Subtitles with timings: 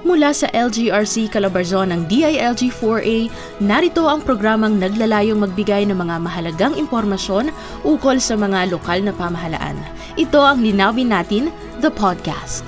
[0.00, 3.28] Mula sa LGRC Calabarzon ng DILG 4A,
[3.60, 7.52] narito ang programang naglalayong magbigay ng mga mahalagang impormasyon
[7.84, 9.76] ukol sa mga lokal na pamahalaan.
[10.16, 11.52] Ito ang Linawin Natin,
[11.84, 12.64] the podcast.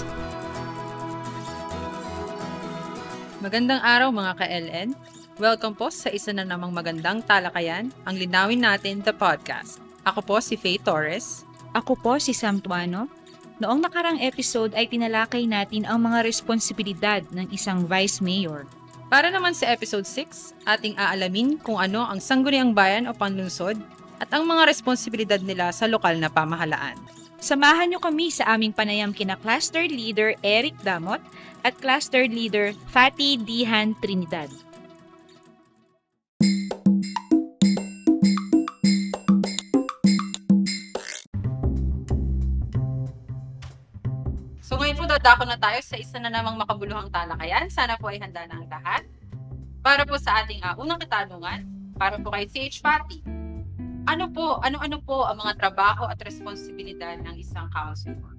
[3.41, 4.89] Magandang araw mga ka-LN.
[5.41, 9.81] Welcome po sa isa na namang magandang talakayan, ang Linawin Natin, the podcast.
[10.05, 11.49] Ako po si Faye Torres.
[11.73, 13.22] Ako po si Sam Tuano.
[13.63, 18.67] Noong nakarang episode ay tinalakay natin ang mga responsibilidad ng isang vice mayor.
[19.07, 23.79] Para naman sa episode 6, ating aalamin kung ano ang sangguniang bayan o panlungsod
[24.19, 26.99] at ang mga responsibilidad nila sa lokal na pamahalaan.
[27.39, 31.23] Samahan niyo kami sa aming panayam kina Cluster Leader Eric Damot
[31.63, 34.51] at Cluster Leader Fatty Dihan Trinidad.
[45.13, 47.69] Dadako na tayo sa isa na namang makabuluhang talakayan.
[47.69, 49.05] Sana po ay handa na ang lahat.
[49.85, 51.69] Para po sa ating uh, unang katanungan,
[52.01, 53.21] para po kay CH Patty.
[54.09, 58.33] Ano po, ano-ano po ang mga trabaho at responsibilidad ng isang councilor?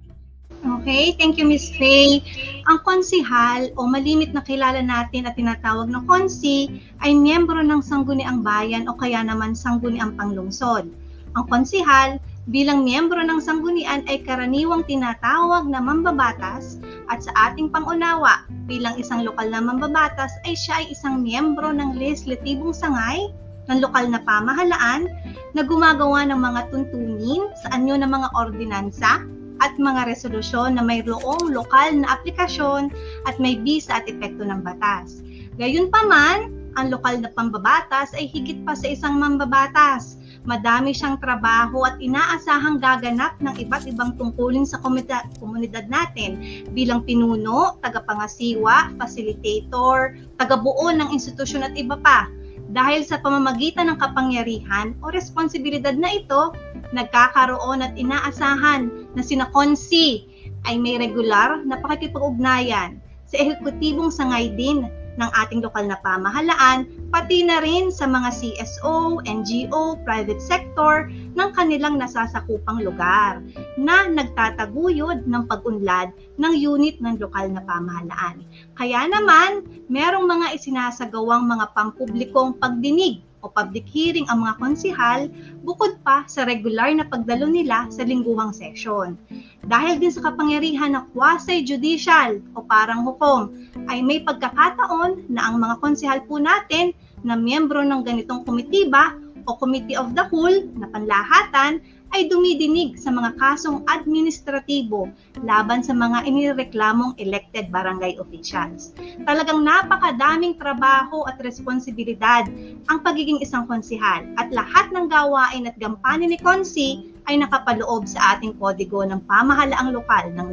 [0.64, 2.24] Okay, thank you Miss Faye.
[2.66, 8.40] Ang konsihal o malimit na kilala natin at tinatawag na konsi ay miyembro ng Sangguniang
[8.40, 10.88] Bayan o kaya naman Sangguniang Panglungsod.
[11.36, 16.76] Ang konsihal bilang miyembro ng sanggunian ay karaniwang tinatawag na mambabatas
[17.08, 21.96] at sa ating pangunawa bilang isang lokal na mambabatas ay siya ay isang miyembro ng
[21.96, 23.32] legislatibong sangay
[23.72, 25.08] ng lokal na pamahalaan
[25.56, 29.24] na gumagawa ng mga tuntunin sa anyo ng mga ordinansa
[29.64, 32.92] at mga resolusyon na mayroong lokal na aplikasyon
[33.24, 35.24] at may bisa at epekto ng batas.
[35.56, 41.96] Gayunpaman, ang lokal na pambabatas ay higit pa sa isang mambabatas Madami siyang trabaho at
[42.04, 46.36] inaasahang gaganap ng iba't ibang tungkulin sa komunidad, natin
[46.76, 52.28] bilang pinuno, tagapangasiwa, facilitator, tagabuo ng institusyon at iba pa.
[52.76, 56.52] Dahil sa pamamagitan ng kapangyarihan o responsibilidad na ito,
[56.92, 60.28] nagkakaroon at inaasahan na sina Konsi
[60.68, 67.46] ay may regular na pakikipag-ugnayan sa ehekutibong sangay din ng ating lokal na pamahalaan, pati
[67.46, 73.42] na rin sa mga CSO, NGO, private sector ng kanilang nasasakupang lugar
[73.78, 78.42] na nagtataguyod ng pag-unlad ng unit ng lokal na pamahalaan.
[78.74, 85.20] Kaya naman, merong mga isinasagawang mga pampublikong pagdinig o public hearing ang mga konsihal
[85.60, 89.20] bukod pa sa regular na pagdalo nila sa lingguhang session.
[89.68, 93.52] Dahil din sa kapangyarihan ng quasi-judicial o parang hukom
[93.92, 99.56] ay may pagkakataon na ang mga konsihal po natin na miyembro ng ganitong komitiba o
[99.60, 101.84] Committee of the Whole na panlahatan
[102.14, 105.10] ay dumidinig sa mga kasong administratibo
[105.42, 108.94] laban sa mga inireklamong elected barangay officials.
[109.26, 112.46] Talagang napakadaming trabaho at responsibilidad
[112.86, 118.38] ang pagiging isang konsihal at lahat ng gawain at gampanin ni Konsi ay nakapaloob sa
[118.38, 120.48] ating kodigo ng pamahalaang lokal ng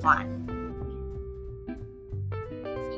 [0.00, 0.46] 1991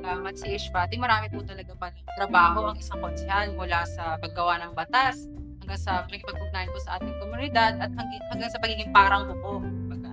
[0.08, 0.96] salamat si Ishpati.
[0.96, 5.28] Marami po talaga pa trabaho ang isang konsihal mula sa paggawa ng batas
[5.68, 9.60] hanggang sa pagpag-ugnayan po sa ating komunidad at hanggang, hanggang sa pagiging parang buko.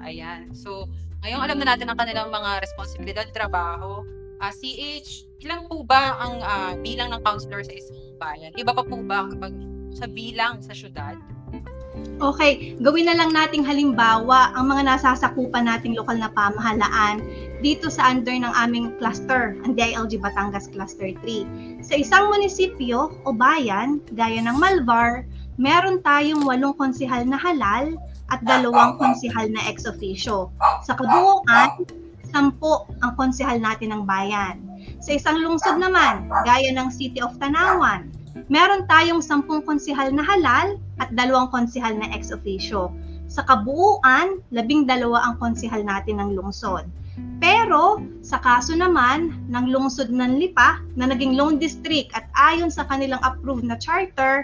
[0.04, 0.52] Ayan.
[0.52, 0.92] So,
[1.24, 4.04] ngayong alam na natin ang kanilang mga responsibilidad, trabaho.
[4.44, 8.52] Uh, ah, CH, ilang po ba ang uh, bilang ng counselor sa isang bayan?
[8.60, 9.56] Iba pa po ba kapag
[9.96, 11.16] sa bilang sa syudad?
[12.20, 17.24] Okay, gawin na lang nating halimbawa ang mga nasasakupan nating lokal na pamahalaan
[17.64, 21.80] dito sa under ng aming cluster, ang DILG Batangas Cluster 3.
[21.84, 25.24] Sa isang munisipyo o bayan, gaya ng Malvar,
[25.56, 27.96] meron tayong walong konsihal na halal
[28.32, 30.52] at dalawang konsihal na ex officio.
[30.84, 31.86] Sa kabuuan,
[32.34, 34.60] sampo ang konsihal natin ng bayan.
[35.00, 38.12] Sa isang lungsod naman, gaya ng City of Tanawan,
[38.52, 42.92] meron tayong sampung konsihal na halal at dalawang konsihal na ex officio.
[43.32, 46.86] Sa kabuuan, labing dalawa ang konsihal natin ng lungsod.
[47.40, 52.84] Pero sa kaso naman ng lungsod ng Lipa na naging loan district at ayon sa
[52.92, 54.44] kanilang approved na charter,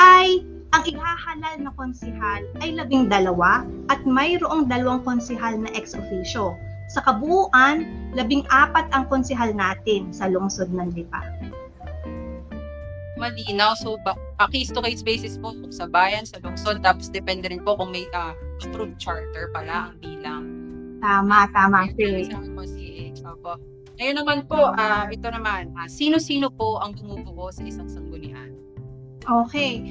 [0.00, 6.56] ay ang ihahalal na konsihal ay labing dalawa at mayroong dalawang konsihal na ex officio.
[6.92, 11.20] Sa kabuuan, labing apat ang konsihal natin sa lungsod ng Lipa.
[13.20, 13.76] Malinaw.
[13.78, 17.76] So, ba, uh, case-to-case basis po kung sa bayan, sa lungsod, tapos depende rin po
[17.76, 18.34] kung may uh,
[18.64, 20.44] approved charter pala ang bilang.
[20.98, 21.86] Tama, tama.
[21.92, 22.32] Okay.
[24.00, 28.31] Ngayon naman po, uh, ito naman, uh, sino-sino po ang bumubuo sa isang sanggunian?
[29.26, 29.82] Okay.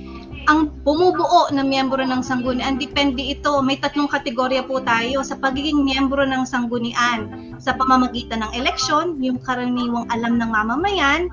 [0.50, 3.62] ang bumubuo na miyembro ng sanggunian, depende ito.
[3.62, 7.54] May tatlong kategorya po tayo sa pagiging miyembro ng sanggunian.
[7.62, 11.30] Sa pamamagitan ng eleksyon, yung karaniwang alam ng mamamayan,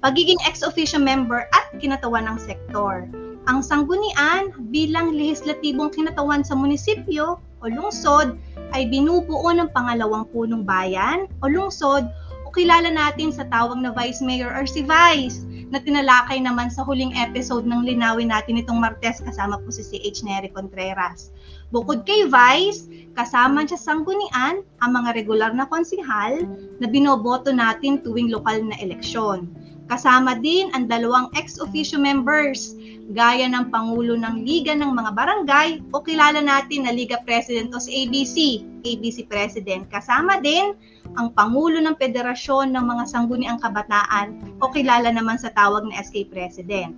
[0.00, 3.04] pagiging ex-officio member at kinatawan ng sektor.
[3.48, 8.36] Ang sanggunian bilang lehislatibong kinatawan sa munisipyo o lungsod
[8.76, 12.04] ay binubuo ng pangalawang punong bayan o lungsod
[12.44, 16.84] o kilala natin sa tawag na Vice Mayor or si Vice na tinalakay naman sa
[16.84, 21.30] huling episode ng Linawin natin itong Martes kasama po si CH Nery Contreras.
[21.68, 26.48] Bukod kay Vice, kasama siya sanggunian ang mga regular na konsihal
[26.80, 29.48] na binoboto natin tuwing lokal na eleksyon.
[29.88, 32.76] Kasama din ang dalawang ex-officio members
[33.16, 37.80] gaya ng Pangulo ng Liga ng mga Barangay o kilala natin na Liga President o
[37.80, 38.36] si ABC,
[38.84, 39.88] ABC President.
[39.88, 40.76] Kasama din
[41.16, 46.28] ang Pangulo ng Federasyon ng mga Sangguniang Kabataan o kilala naman sa tawag na SK
[46.28, 46.92] President.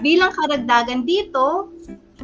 [0.00, 1.68] Bilang karagdagan dito,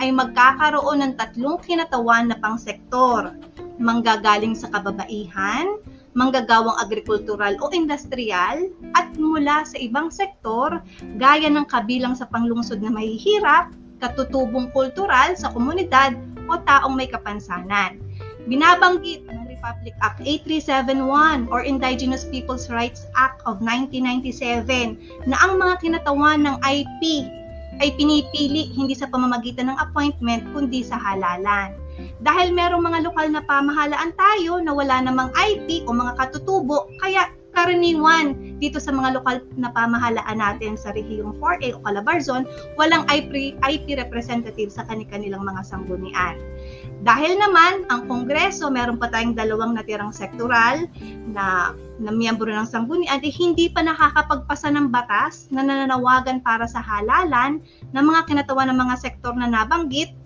[0.01, 3.33] ay magkakaroon ng tatlong kinatawan na pangsektor.
[3.77, 5.81] Manggagaling sa kababaihan,
[6.17, 10.81] manggagawang agrikultural o industrial, at mula sa ibang sektor,
[11.21, 16.17] gaya ng kabilang sa panglungsod na mahihirap, katutubong kultural sa komunidad
[16.49, 18.01] o taong may kapansanan.
[18.49, 25.83] Binabanggit ng Republic Act 8371 or Indigenous Peoples' Rights Act of 1997 na ang mga
[25.83, 27.27] kinatawan ng IP
[27.83, 31.75] ay pinipili hindi sa pamamagitan ng appointment kundi sa halalan.
[32.23, 37.27] Dahil merong mga lokal na pamahalaan tayo na wala namang IP o mga katutubo, kaya
[37.57, 42.45] karaniwan dito sa mga lokal na pamahalaan natin sa Rehiyong 4A o Calabarzon,
[42.77, 46.37] walang IP, IP representative sa kanilang mga sanggunian.
[47.05, 50.89] Dahil naman, ang Kongreso, meron pa tayong dalawang natirang sektoral
[51.29, 56.81] na, na miyembro ng sanggunian, eh, hindi pa nakakapagpasa ng batas na nananawagan para sa
[56.81, 57.61] halalan
[57.93, 60.17] ng mga kinatawan ng mga sektor na nabanggit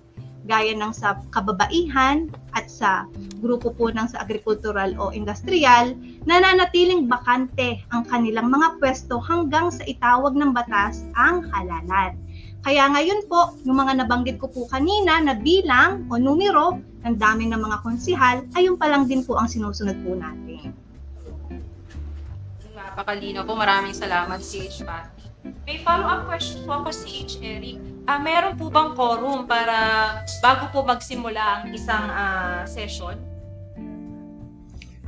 [0.48, 2.26] gaya ng sa kababaihan
[2.56, 3.06] at sa
[3.38, 5.94] grupo po ng sa agricultural o industrial,
[6.26, 12.18] nananatiling bakante ang kanilang mga pwesto hanggang sa itawag ng batas ang halalan.
[12.60, 17.48] Kaya ngayon po, yung mga nabanggit ko po kanina na bilang o numero ng dami
[17.48, 20.76] ng mga konsihal, ayun pa lang din po ang sinusunod po natin.
[22.76, 23.56] Napakalino po.
[23.56, 25.24] Maraming salamat, CH Patty.
[25.64, 27.40] May follow-up question po ako si H.
[27.40, 27.80] Eric.
[28.04, 29.76] Ah, meron po bang quorum para
[30.44, 33.16] bago po magsimula ang isang ah, session?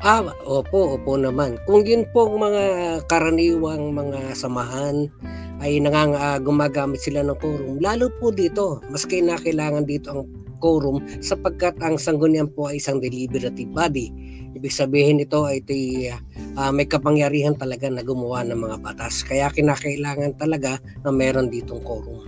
[0.01, 1.61] Ah, opo, opo naman.
[1.69, 2.65] Kung yun pong mga
[3.13, 5.13] karaniwang mga samahan
[5.63, 10.23] ay nangang ah, gumagamit sila ng quorum, lalo po dito, mas kailangan dito ang
[10.59, 14.11] quorum sapagkat ang sanggunian po ay isang deliberative body.
[14.53, 16.13] Ibig sabihin ito ay ito'y,
[16.59, 19.23] ah, may kapangyarihan talaga na gumawa ng mga batas.
[19.23, 22.27] Kaya kinakailangan talaga na meron ditong quorum.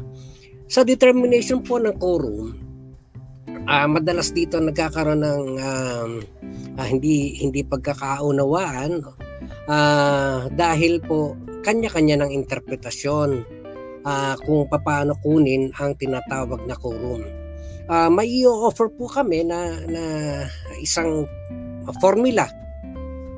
[0.71, 2.55] Sa determination po ng quorum,
[3.69, 6.11] ah, madalas dito nagkakaroon ng um,
[6.81, 9.05] ah, hindi hindi pagkakaunawaan
[9.69, 13.31] ah, dahil po kanya-kanya ng interpretasyon
[14.05, 17.25] ah, kung paano kunin ang tinatawag na quorum.
[17.89, 20.05] Ah, may i-offer po kami na, na
[20.81, 21.25] isang
[22.01, 22.49] formula.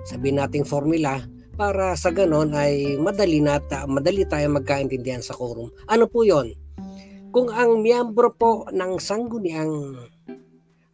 [0.06, 1.18] Sabihin nating formula
[1.56, 3.58] para sa ganon ay madali na
[3.88, 5.72] madali tayo magkaintindihan sa quorum.
[5.88, 6.52] Ano po 'yon?
[7.32, 9.98] Kung ang miyembro po ng sangguniang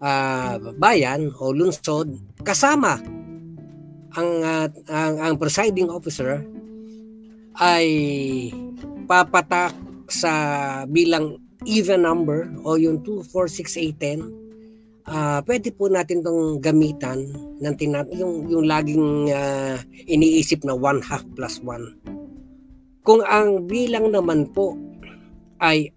[0.00, 2.96] ah, bayan o lungsod kasama
[4.16, 6.40] ang, ah, ang ang presiding officer
[7.60, 7.88] ay
[9.04, 9.74] papatak
[10.08, 10.32] sa
[10.88, 14.42] bilang even number o yung 2, 4, 6, 8, 10
[15.02, 17.26] ah pwede po natin tong gamitan
[17.58, 19.74] ng tinat yung yung laging ah,
[20.06, 24.78] iniisip na 1 half plus 1 kung ang bilang naman po
[25.58, 25.90] ay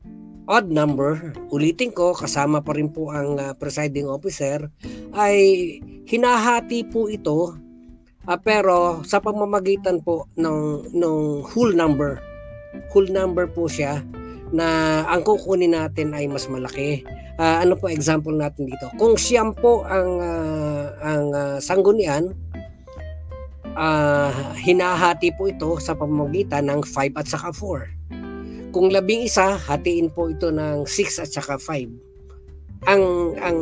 [0.45, 4.69] odd number, ulitin ko, kasama pa rin po ang ah, presiding officer,
[5.17, 5.37] ay
[6.05, 7.57] hinahati po ito
[8.27, 11.15] ah, pero sa pamamagitan po ng, ng
[11.45, 12.21] whole number.
[12.91, 14.03] Whole number po siya
[14.53, 17.01] na ang kukunin natin ay mas malaki.
[17.35, 18.87] Ah, ano po example natin dito?
[18.95, 22.31] Kung siyam po ang ah, ang ah, sanggunian,
[23.75, 28.71] ah, hinahati po ito sa pamamagitan ng 5 at saka 4.
[28.75, 32.87] Kung labing isa, hatiin po ito ng 6 at saka 5.
[32.91, 33.03] Ang
[33.39, 33.59] ang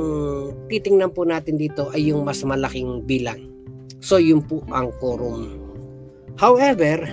[0.67, 3.52] titingnan po natin dito ay yung mas malaking bilang.
[4.03, 5.47] So yun po ang quorum.
[6.35, 7.07] However,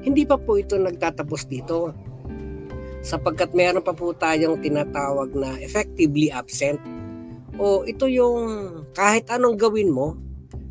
[0.00, 1.92] hindi pa po ito nagtatapos dito
[3.04, 6.80] sapagkat meron pa po tayong tinatawag na effectively absent
[7.60, 8.48] o ito yung
[8.96, 10.16] kahit anong gawin mo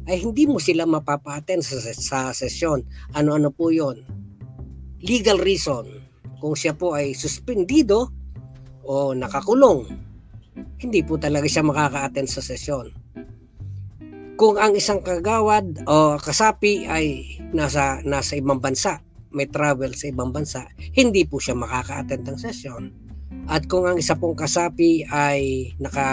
[0.09, 2.81] ay hindi mo sila mapapa-attend sa, sa sesyon.
[3.13, 4.01] Ano-ano po yon?
[5.05, 5.85] Legal reason.
[6.41, 8.09] Kung siya po ay suspendido
[8.81, 9.85] o nakakulong,
[10.81, 12.89] hindi po talaga siya makaka-attend sa sesyon.
[14.39, 19.03] Kung ang isang kagawad o kasapi ay nasa nasa ibang bansa,
[19.35, 20.63] may travel sa ibang bansa,
[20.95, 22.83] hindi po siya makaka-attend ng sesyon.
[23.51, 26.07] At kung ang isa pong kasapi ay naka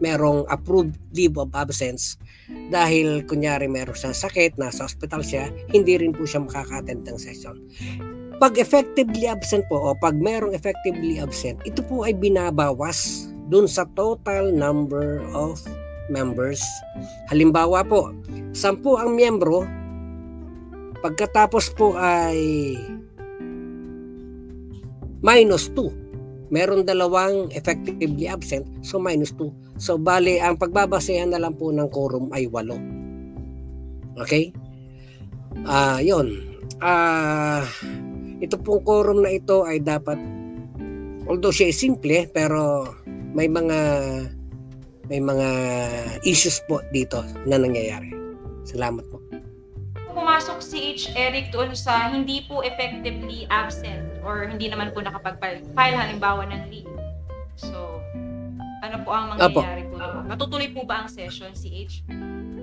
[0.00, 2.16] merong approved leave of absence
[2.72, 7.60] dahil kunyari meron siyang sakit, nasa hospital siya, hindi rin po siya makaka-attend ng session.
[8.40, 13.84] Pag effectively absent po o pag merong effectively absent, ito po ay binabawas dun sa
[13.92, 15.60] total number of
[16.10, 16.60] members.
[17.30, 18.10] Halimbawa po,
[18.52, 19.64] sampu ang miyembro,
[21.00, 22.76] pagkatapos po ay
[25.22, 26.50] minus 2.
[26.50, 29.78] Meron dalawang effectively absent, so minus 2.
[29.78, 34.18] So bali, ang pagbabasehan na lang po ng quorum ay 8.
[34.18, 34.50] Okay?
[35.62, 36.28] Ah, uh, 'yon.
[36.82, 37.62] Ah, uh,
[38.40, 40.16] ito pong quorum na ito ay dapat
[41.28, 42.88] although siya ay simple pero
[43.36, 43.78] may mga
[45.10, 45.48] may mga
[46.22, 48.14] issues po dito na nangyayari.
[48.62, 49.18] Salamat po.
[50.14, 51.10] Pumasok si H.
[51.18, 56.94] Eric doon sa hindi po effectively absent or hindi naman po nakapag-file halimbawa ng leave.
[57.58, 57.98] So,
[58.86, 59.98] ano po ang mangyayari Apo.
[59.98, 60.18] po?
[60.30, 62.06] Natutuloy po ba ang session si H?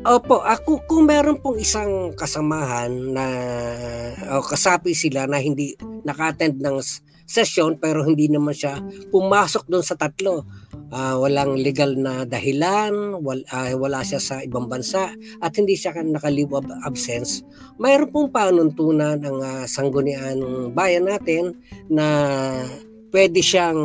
[0.08, 3.25] Opo, ako kung meron pong isang kasamahan na
[4.32, 5.75] o kasapi sila na hindi
[6.08, 6.80] naka-attend ng
[7.27, 8.80] session pero hindi naman siya
[9.12, 10.48] pumasok doon sa tatlo
[10.91, 15.12] uh, walang legal na dahilan, wal, uh, wala siya sa ibang bansa
[15.44, 17.44] at hindi siya nakalive of absence,
[17.79, 21.56] mayroon pong panuntunan ang uh, sanggunian ng bayan natin
[21.91, 22.08] na
[23.12, 23.79] pwede siyang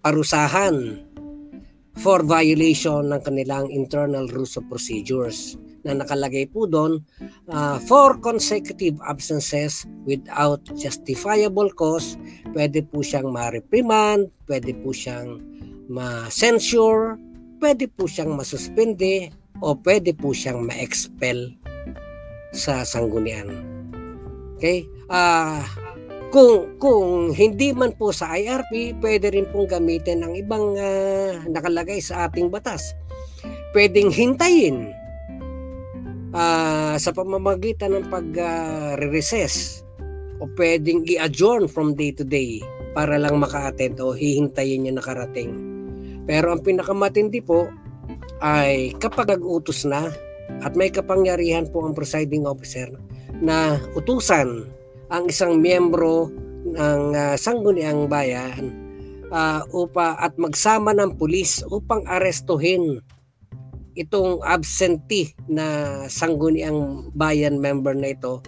[0.00, 1.02] parusahan
[1.96, 7.00] for violation ng kanilang internal rules of procedures na nakalagay po doon
[7.48, 12.18] uh, four consecutive absences without justifiable cause.
[12.52, 15.42] Pwede po siyang ma-reprimand pwede po siyang
[15.86, 17.18] ma-censure,
[17.62, 19.30] pwede po siyang masuspende
[19.62, 21.54] o pwede po siyang ma-expel
[22.52, 23.52] sa sanggunian.
[24.56, 24.88] Okay?
[25.06, 25.62] Ah, uh,
[26.34, 32.02] kung kung hindi man po sa IRP, pwede rin pong gamitin ang ibang uh, nakalagay
[32.02, 32.96] sa ating batas.
[33.70, 34.90] Pwedeng hintayin
[36.32, 42.60] uh, sa pamamagitan ng pag-recess uh, o pwedeng i-adjourn from day to day
[42.96, 45.75] para lang maka-attend o hihintayin niya nakarating
[46.26, 47.70] pero ang pinakamatindi po
[48.42, 50.10] ay kapag nag-utos na
[50.62, 52.86] at may kapangyarihan po ang presiding officer
[53.40, 54.68] na utusan
[55.10, 56.30] ang isang miyembro
[56.66, 58.74] ng uh, sangguniang bayan
[59.30, 63.02] uh, upa at magsama ng pulis upang arestuhin
[63.96, 68.44] itong absentee na sangguniang bayan member na ito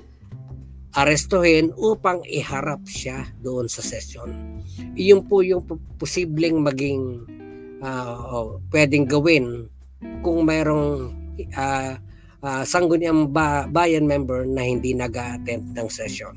[0.99, 4.61] arestuhin upang iharap siya doon sa session.
[4.99, 5.62] Iyon po yung
[6.00, 7.23] posibleng maging
[7.82, 9.66] uh, oh, pwedeng gawin
[10.23, 11.14] kung mayroong
[11.54, 11.99] uh,
[12.42, 16.35] uh, sangguniang ba- bayan member na hindi nag-attend ng session.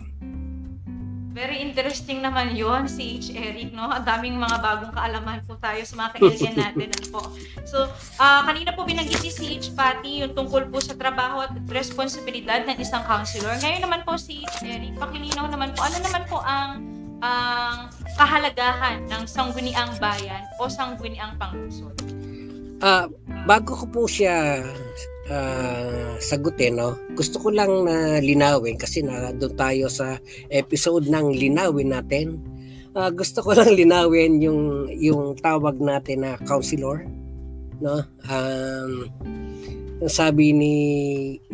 [1.32, 3.32] Very interesting naman yon si H.
[3.32, 3.88] Eric, no?
[3.88, 6.88] Ang daming mga bagong kaalaman po tayo sa mga ka-alien natin.
[6.92, 7.22] ano po.
[7.64, 7.88] So,
[8.20, 9.72] uh, kanina po binanggit si H.
[9.72, 13.56] Patty yung tungkol po sa trabaho at responsibilidad ng isang counselor.
[13.64, 14.60] Ngayon naman po si H.
[14.68, 16.91] Eric, pakilinaw naman po, ano naman po ang
[17.22, 21.94] ang kahalagahan ng sangguniang bayan o sangguniang panglusod?
[22.82, 23.06] Uh,
[23.46, 24.66] bago ko po siya
[25.30, 26.98] uh, sagutin, no?
[27.14, 30.18] gusto ko lang na linawin kasi na doon tayo sa
[30.50, 32.42] episode ng linawin natin.
[32.98, 37.06] Uh, gusto ko lang linawin yung yung tawag natin na counselor,
[37.80, 38.02] no?
[38.28, 39.08] Um,
[40.10, 40.76] sabi ni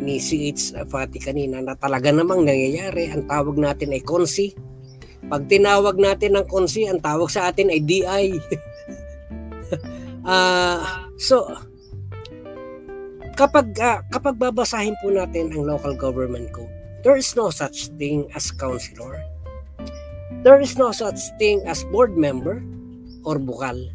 [0.00, 4.56] ni CH Fati kanina na talaga namang nangyayari ang tawag natin ay konsi
[5.26, 8.24] pag tinawag natin ng konsi, ang tawag sa atin ay DI.
[10.22, 11.42] uh, ah, so,
[13.34, 16.70] kapag uh, kapag babasahin po natin ang local government code,
[17.02, 19.18] there is no such thing as councilor.
[20.46, 22.62] There is no such thing as board member
[23.26, 23.90] or bukal.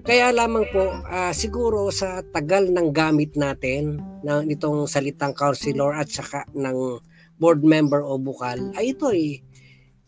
[0.00, 6.08] Kaya lamang po, uh, siguro sa tagal ng gamit natin ng itong salitang councilor at
[6.08, 6.98] saka ng
[7.36, 9.44] board member o bukal, ay ito ay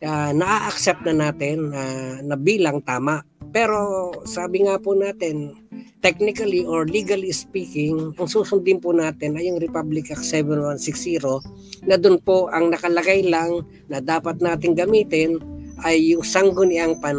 [0.03, 3.23] uh, na-accept na natin uh, na bilang tama.
[3.53, 5.55] Pero sabi nga po natin,
[6.03, 12.19] technically or legally speaking, ang susundin po natin ay yung Republic Act 7160 na doon
[12.21, 15.39] po ang nakalagay lang na dapat natin gamitin
[15.85, 17.19] ay yung sangguniang pan,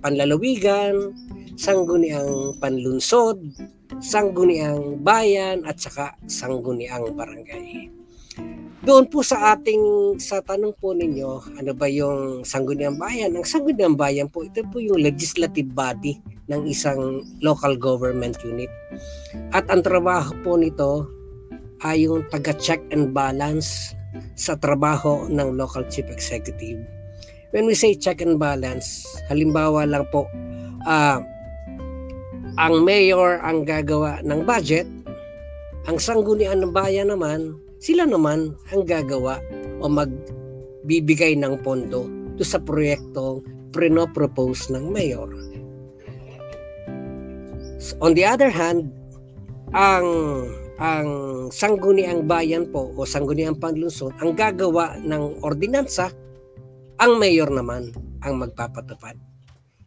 [0.00, 1.12] panlalawigan,
[1.58, 3.42] sangguniang panlunsod,
[3.98, 7.95] sangguniang bayan at saka sangguniang barangay.
[8.84, 13.32] Doon po sa ating sa tanong po ninyo, ano ba yung Sangguniang Bayan?
[13.32, 16.20] Ang Sangguniang Bayan po, ito po yung legislative body
[16.52, 18.68] ng isang local government unit.
[19.56, 21.08] At ang trabaho po nito
[21.88, 23.96] ay yung taga-check and balance
[24.36, 26.76] sa trabaho ng local chief executive.
[27.56, 30.28] When we say check and balance, halimbawa lang po,
[30.84, 31.24] uh,
[32.60, 34.84] ang mayor ang gagawa ng budget,
[35.88, 39.40] ang sanggunian ng bayan naman sila naman ang gagawa
[39.80, 45.28] o magbibigay ng pondo do sa proyektong pre-propose ng mayor.
[48.00, 48.88] On the other hand,
[49.76, 50.08] ang
[50.76, 51.08] ang
[51.48, 56.12] sangguniang bayan po o sangguniang panlungsod ang gagawa ng ordinansa,
[57.00, 59.16] ang mayor naman ang magpapatupad.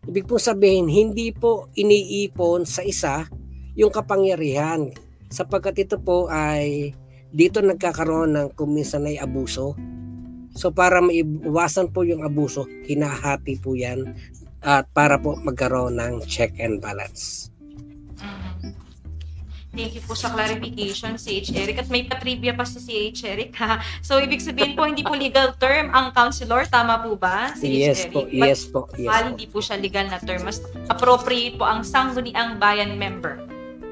[0.09, 3.29] Ibig po sabihin, hindi po iniipon sa isa
[3.77, 4.89] yung kapangyarihan
[5.29, 6.93] sapagkat ito po ay
[7.29, 9.77] dito nagkakaroon ng kuminsan ay abuso.
[10.53, 14.17] So para maiwasan po yung abuso, hinahati po yan
[14.59, 17.47] at para po magkaroon ng check and balance.
[18.17, 18.75] Mhm.
[19.69, 21.77] Thank you po sa clarification, CH Eric.
[21.77, 23.77] At may patrivia pa si CH Eric, ha?
[24.01, 26.65] So, ibig sabihin po, hindi po legal term ang counselor.
[26.65, 28.11] Tama po ba, CH Yes Eric?
[28.11, 29.29] po, But, yes po, yes po.
[29.29, 30.57] hindi po siya legal na term, mas
[30.89, 33.37] appropriate po ang sangguniang bayan member.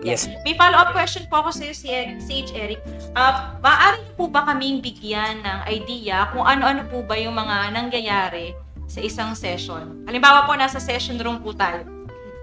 [0.05, 0.29] Yes.
[0.45, 1.89] May follow-up question po ako sa iyo, si
[2.21, 2.79] Sage Eric.
[3.17, 7.73] Uh, maaari niyo po ba kaming bigyan ng idea kung ano-ano po ba yung mga
[7.73, 8.53] nangyayari
[8.85, 10.05] sa isang session?
[10.05, 11.81] Halimbawa po, nasa session room po tayo.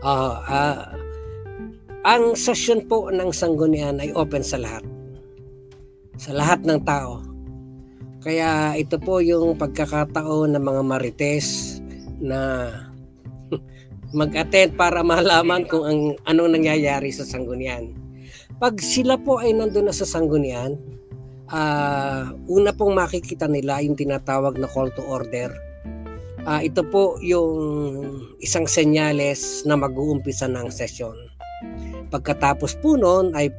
[0.02, 0.80] Ah, ah,
[2.04, 4.84] ang session po ng sanggunian ay open sa lahat.
[6.18, 7.23] Sa lahat ng tao.
[8.20, 11.78] Kaya ito po yung pagkakataon ng mga marites
[12.18, 12.68] na
[14.14, 17.92] mag-attend para malaman kung ang anong nangyayari sa sanggunian.
[18.62, 20.78] Pag sila po ay nandun na sa sanggunian,
[21.50, 25.50] ah, una pong makikita nila yung tinatawag na call to order.
[26.47, 27.50] Ah, ito po yung
[28.38, 31.16] isang senyales na mag-uumpisa ng session.
[32.14, 33.50] Pagkatapos po noon ay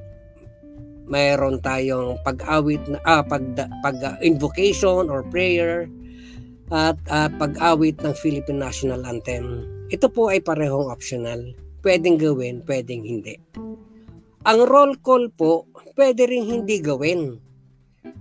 [1.06, 3.44] mayroon tayong pag-awit na ah, pag,
[3.84, 5.90] pag ah, invocation or prayer
[6.74, 9.75] at ah, pag-awit ng Philippine National Anthem.
[9.86, 11.54] Ito po ay parehong optional.
[11.86, 13.38] Pwedeng gawin, pwedeng hindi.
[14.46, 17.38] Ang roll call po, pwede rin hindi gawin.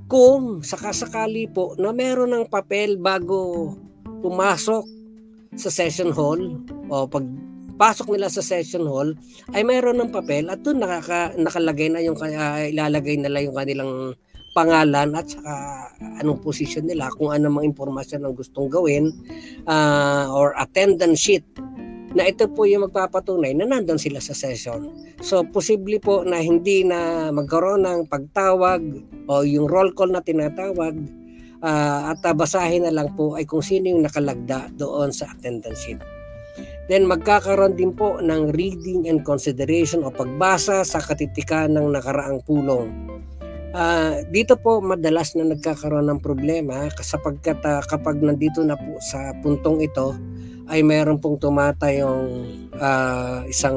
[0.05, 3.72] Kung sakasakali po na meron ng papel bago
[4.20, 4.85] pumasok
[5.57, 6.61] sa session hall
[6.92, 7.24] o pag
[7.81, 9.16] pasok nila sa session hall
[9.57, 14.12] ay mayroon ng papel at doon nakaka, nakalagay na yung uh, ilalagay nila yung kanilang
[14.55, 15.55] pangalan at saka
[16.23, 19.11] anong position nila kung ano mga impormasyon ang gustong gawin
[19.67, 21.45] uh, or attendance sheet
[22.14, 24.87] na ito po yung magpapatunay na nandun sila sa session.
[25.19, 28.81] So, posible po na hindi na magkaroon ng pagtawag
[29.27, 30.95] o yung roll call na tinatawag
[31.59, 35.99] uh, at basahin na lang po ay kung sino yung nakalagda doon sa attendance sheet.
[36.87, 42.93] Then magkakaroon din po ng reading and consideration o pagbasa sa katitikan ng nakaraang pulong.
[43.74, 49.34] Uh, dito po madalas na nagkakaroon ng problema sapagkat uh, kapag nandito na po sa
[49.42, 50.14] puntong ito
[50.70, 52.46] ay mayroon pong tumatayong
[52.78, 53.74] uh, isang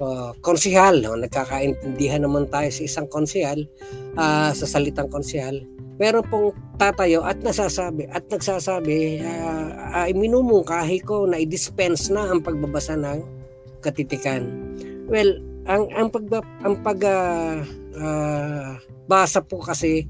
[0.00, 1.04] uh, konsihal.
[1.04, 1.20] No?
[1.20, 3.68] Nagkakaintindihan naman tayo sa isang konsihal,
[4.16, 5.60] uh, sa salitang konsihal.
[6.00, 9.68] Meron pong tatayo at nasasabi at nagsasabi uh,
[10.00, 13.20] ay minumungkahi ko na i-dispense na ang pagbabasa ng
[13.84, 14.48] katitikan.
[15.12, 16.24] Well, ang ang pag
[16.64, 17.60] ang pag uh,
[17.96, 20.06] uh, basa po kasi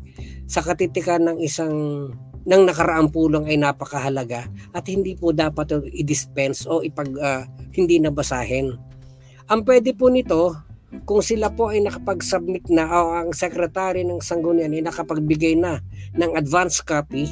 [0.51, 1.75] sa katitikan ng isang
[2.41, 7.45] ng nakaraang pulong ay napakahalaga at hindi po dapat i-dispense o ipag uh,
[7.77, 8.75] hindi nabasahin.
[9.51, 10.57] Ang pwede po nito
[11.07, 15.79] kung sila po ay nakapag-submit na o ang secretary ng sanggunian ay nakapagbigay na
[16.17, 17.31] ng advance copy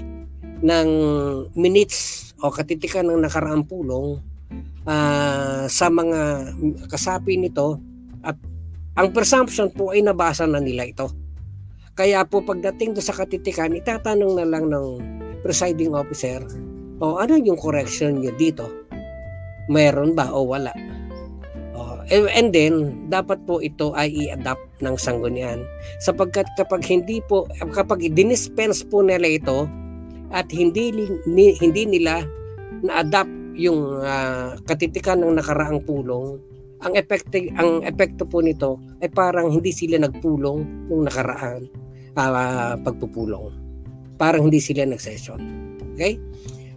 [0.63, 0.89] ng
[1.59, 4.23] minutes o katitikan ng nakaraang pulong
[4.87, 6.53] uh, sa mga
[6.87, 7.83] kasapi nito
[8.99, 11.07] ang presumption po ay nabasa na nila ito.
[11.95, 14.99] Kaya po pagdating do sa katitikan, itatanong na lang ng
[15.47, 16.43] presiding officer,
[16.99, 18.67] o ano yung correction nyo dito?
[19.71, 20.75] Meron ba o wala?
[21.79, 25.63] O, and then, dapat po ito ay i-adapt ng sanggunian.
[26.03, 29.71] Sapagkat kapag hindi po, kapag dinispense po nila ito,
[30.35, 30.91] at hindi,
[31.63, 32.27] hindi nila
[32.83, 36.39] na-adapt yung uh, katitikan ng nakaraang pulong,
[36.79, 41.67] ang epekto ang epekto po nito ay parang hindi sila nagpulong nung nakaraan
[42.19, 43.55] uh, pagpupulong.
[44.19, 45.39] Parang hindi sila nag-session.
[45.95, 46.19] Okay?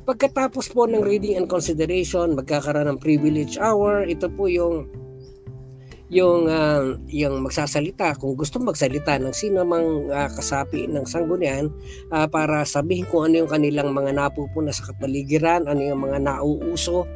[0.06, 4.06] Pagkatapos po ng reading and consideration, magkakaroon ng privilege hour.
[4.06, 4.90] Ito po yung
[6.12, 11.72] yung uh, yung magsasalita kung gusto magsalita ng sino mang uh, kasapi ng sanggunian
[12.12, 17.08] uh, para sabihin kung ano yung kanilang mga napupuna sa kapaligiran, ano yung mga nauuso,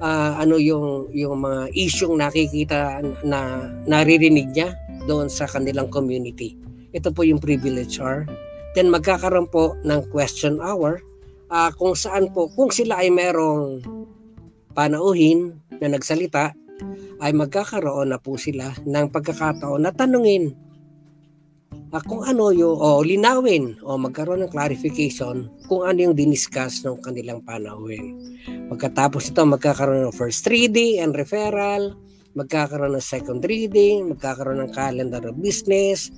[0.00, 4.74] uh, ano yung yung mga isyung nakikita na naririnig niya
[5.06, 6.58] doon sa kanilang community.
[6.96, 8.26] Ito po yung privilege hour.
[8.74, 11.00] Then magkakaroon po ng question hour
[11.48, 13.80] uh, kung saan po kung sila ay merong
[14.76, 16.52] panauhin na nagsalita
[17.24, 20.52] ay magkakaroon na po sila ng pagkakataon na tanungin
[21.92, 26.98] uh, kung ano yung o linawin o magkaroon ng clarification kung ano yung diniscuss ng
[27.02, 28.16] kanilang panauhin.
[28.70, 31.94] Pagkatapos ito magkakaroon ng first reading and referral,
[32.34, 36.10] magkakaroon ng second reading, magkakaroon ng calendar of business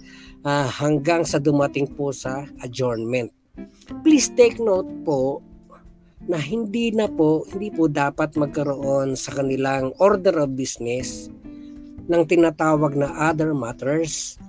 [0.45, 3.33] uh, hanggang sa dumating po sa adjournment.
[4.07, 5.43] Please take note po
[6.29, 11.31] na hindi na po, hindi po dapat magkaroon sa kanilang order of business
[12.09, 14.41] ng tinatawag na other matters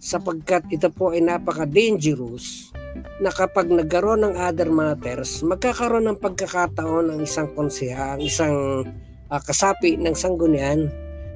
[0.00, 2.72] sapagkat ito po ay napaka-dangerous
[3.20, 8.88] na kapag nagkaroon ng other matters, magkakaroon ng pagkakataon ang isang konseha, ang isang
[9.28, 10.88] uh, kasapi ng sanggunian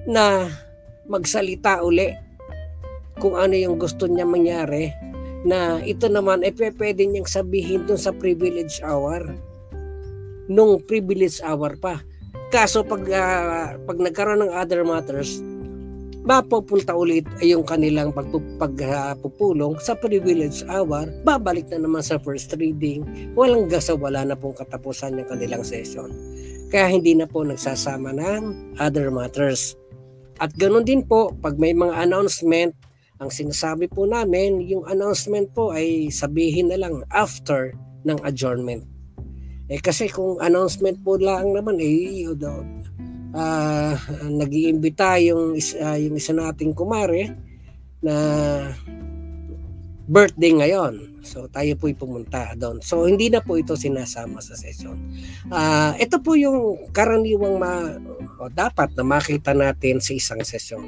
[0.08, 0.48] na
[1.04, 2.08] magsalita uli
[3.20, 4.90] kung ano yung gusto niya mangyari
[5.44, 9.28] na ito naman ay eh, pwede niyang sabihin dun sa privilege hour
[10.48, 12.00] nung privilege hour pa.
[12.48, 15.40] Kaso pag, uh, pag nagkaroon ng other matters,
[16.24, 23.04] mapupunta ulit ay yung kanilang pagpupulong sa privilege hour, babalik na naman sa first reading,
[23.36, 26.08] walang gasa, wala na pong katapusan ng kanilang session.
[26.72, 28.42] Kaya hindi na po nagsasama ng
[28.80, 29.76] other matters.
[30.40, 32.72] At ganoon din po, pag may mga announcement,
[33.20, 37.76] ang sinasabi po namin, yung announcement po ay sabihin na lang after
[38.08, 38.82] ng adjournment.
[39.68, 42.28] Eh kasi kung announcement po lang naman eh
[43.34, 43.92] uh,
[44.22, 47.34] nag-iimbita yung uh, yung isa nating kumare
[48.00, 48.14] na
[50.06, 51.24] birthday ngayon.
[51.24, 52.84] So tayo po'y pumunta doon.
[52.84, 54.94] So hindi na po ito sinasama sa session.
[55.48, 57.96] Uh, ito po yung karaniwang ma,
[58.38, 60.84] o dapat na makita natin sa isang session.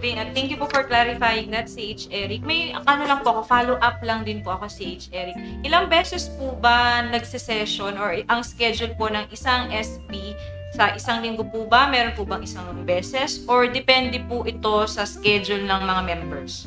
[0.00, 2.40] Thank you po for clarifying that, CH Eric.
[2.40, 5.36] May ano lang po ako, follow up lang din po ako, CH Eric.
[5.60, 10.32] Ilang beses po ba nagse-session or ang schedule po ng isang SB
[10.72, 11.90] sa isang linggo po ba?
[11.92, 13.44] Meron po bang isang beses?
[13.44, 16.64] Or depende po ito sa schedule ng mga members?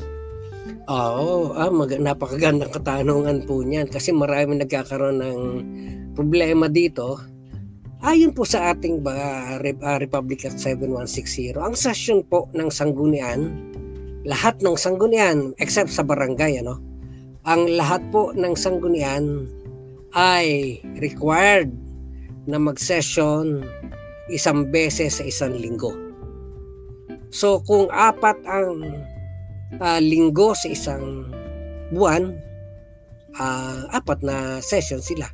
[0.86, 5.40] Oo, ah, mag- napakagandang katanungan po niyan kasi marami nagkakaroon ng
[6.12, 7.33] problema dito
[8.04, 9.56] Ayon po sa ating uh,
[9.96, 13.48] Republic Act 7160, ang session po ng sanggunian,
[14.28, 16.84] lahat ng sanggunian except sa barangay, ano,
[17.48, 19.48] ang lahat po ng sanggunian
[20.12, 21.72] ay required
[22.44, 23.64] na mag-session
[24.28, 25.96] isang beses sa isang linggo.
[27.32, 29.00] So kung apat ang
[29.80, 31.24] uh, linggo sa isang
[31.88, 32.36] buwan,
[33.40, 35.24] uh, apat na session sila.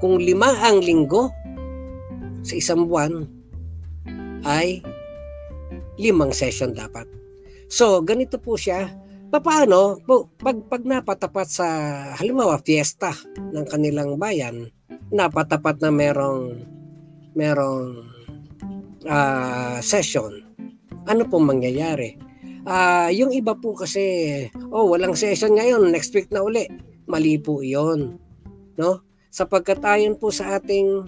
[0.00, 1.43] Kung lima ang linggo,
[2.44, 3.24] sa isang buwan
[4.44, 4.84] ay
[5.96, 7.08] limang session dapat.
[7.72, 8.92] So, ganito po siya.
[9.34, 9.98] Paano?
[10.38, 11.66] Pag, pag napatapat sa,
[12.14, 14.70] halimbawa, fiesta ng kanilang bayan,
[15.10, 16.62] napatapat na merong,
[17.34, 18.06] merong
[19.10, 20.38] uh, session,
[21.10, 22.14] ano po mangyayari?
[22.62, 26.70] Uh, yung iba po kasi, oh, walang session ngayon, next week na uli.
[27.10, 28.16] Mali po iyon.
[28.78, 29.02] No?
[29.34, 31.04] Sapagkat ayon po sa ating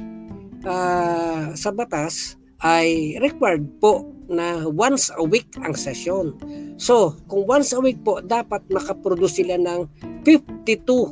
[0.67, 6.35] uh, sa batas ay required po na once a week ang session.
[6.77, 9.87] So, kung once a week po, dapat makaproduce sila ng
[10.27, 11.07] 52 uh,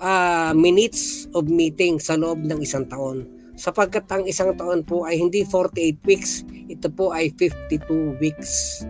[0.00, 3.28] ah, minutes of meeting sa loob ng isang taon.
[3.58, 8.82] Sapagkat ang isang taon po ay hindi 48 weeks, ito po ay 52 weeks.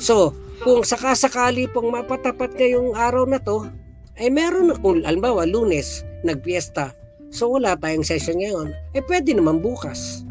[0.00, 0.32] So,
[0.64, 3.68] kung sakasakali pong mapatapat ngayong araw na to,
[4.16, 6.96] ay meron na kung alimbawa lunes, nagpiesta,
[7.30, 8.74] So wala tayong session ngayon.
[8.94, 10.26] Eh pwede naman bukas.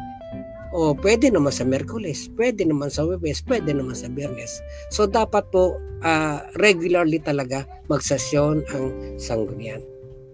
[0.70, 4.62] O pwede naman sa Merkules, pwede naman sa Webes, pwede naman sa Biyernes.
[4.94, 5.74] So dapat po
[6.06, 8.84] uh, regularly talaga magsesyon ang
[9.18, 9.82] sanggunian.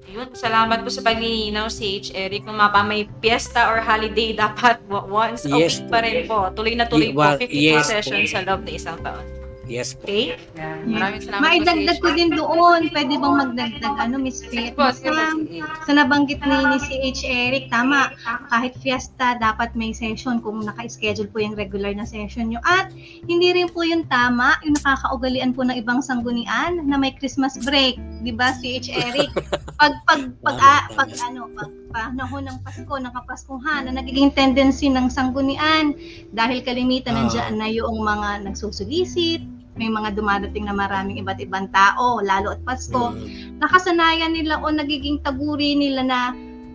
[0.06, 2.14] Yun, salamat po sa paglilinaw, H.
[2.14, 2.46] Eric.
[2.46, 6.52] Kung mapa may piyesta or holiday, dapat once a yes, week pa rin po.
[6.52, 8.32] Tuloy na tuloy po, 52 yes, sessions po.
[8.36, 9.35] sa loob ng isang taon.
[9.66, 10.06] Yes po.
[10.06, 10.38] Okay?
[10.54, 10.78] Yeah.
[10.86, 12.80] Maraming salamat Maidagdag ko din doon.
[12.94, 14.78] Pwede bang magdagdag ano, Miss Faith?
[14.78, 15.34] Po, sige, Sa,
[15.82, 17.22] sa nabanggit ni, ni si H.
[17.26, 18.14] Eric, tama.
[18.48, 22.62] Kahit fiesta, dapat may session kung naka-schedule po yung regular na session nyo.
[22.62, 22.94] At
[23.26, 27.98] hindi rin po yung tama, yung nakakaugalian po ng ibang sanggunian na may Christmas break.
[28.22, 28.94] Di ba, si H.
[28.94, 29.30] Eric?
[29.76, 34.88] Pag, pag, pag, pag, pag, ano, pag panahon ng Pasko, ng Kapaskuhan, na nagiging tendency
[34.88, 35.92] ng sanggunian
[36.32, 37.28] dahil kalimitan Ah.
[37.28, 39.44] nandiyan na yung mga nagsusulisit,
[39.76, 43.12] may mga dumadating na maraming iba't ibang tao, lalo at Pasko.
[43.12, 43.60] Mm.
[43.60, 46.20] Nakasanayan nila o nagiging taguri nila na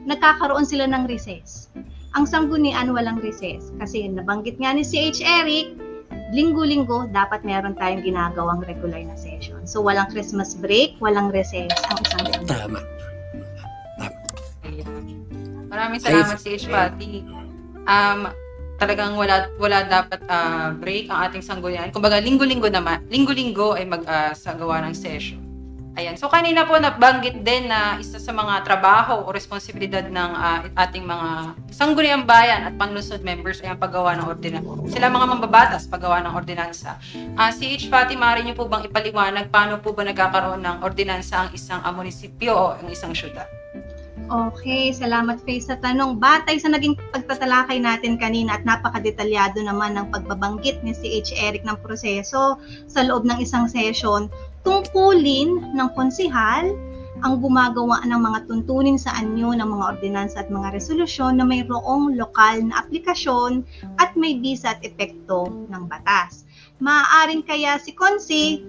[0.06, 1.70] nagkakaroon sila ng recess.
[2.14, 5.74] Ang sanggunian walang recess kasi nabanggit nga ni CH Eric,
[6.32, 9.64] linggo-linggo dapat meron tayong ginagawang regular na session.
[9.66, 12.48] So walang Christmas break, walang recess ang isang sanggunian.
[12.48, 12.80] Tama.
[14.68, 14.88] Ayan.
[15.72, 16.68] Maraming salamat si H.
[16.68, 17.24] Patty.
[17.88, 18.30] Um,
[18.82, 21.94] talagang wala wala dapat ah, break ang ating sanggunian.
[21.94, 25.38] Kumbaga linggo-linggo naman, linggo-linggo ay mag ah, sagawa ng session.
[26.00, 26.16] Ayan.
[26.16, 31.04] So kanina po nabanggit din na isa sa mga trabaho o responsibilidad ng ah, ating
[31.04, 34.72] mga sangguniang bayan at panlusod members ay ang paggawa ng ordinansa.
[34.88, 36.96] Sila mga mambabatas paggawa ng ordinansa.
[37.36, 37.92] Ah, si H.
[37.92, 41.92] Fatty, maaari niyo po bang ipaliwanag paano po ba nagkakaroon ng ordinansa ang isang ah,
[41.92, 43.61] munisipyo o ang isang syudad?
[44.32, 46.16] Okay, salamat Faye sa tanong.
[46.16, 51.36] Batay sa naging pagtatalakay natin kanina at napakadetalyado naman ng pagbabanggit ni si H.
[51.36, 52.56] Eric ng proseso
[52.88, 54.32] sa loob ng isang session,
[54.64, 56.72] tungkulin ng konsihal
[57.28, 62.16] ang gumagawa ng mga tuntunin sa anyo ng mga ordinansa at mga resolusyon na mayroong
[62.16, 63.68] lokal na aplikasyon
[64.00, 66.48] at may bisa at epekto ng batas.
[66.80, 68.64] Maaaring kaya si Konsi,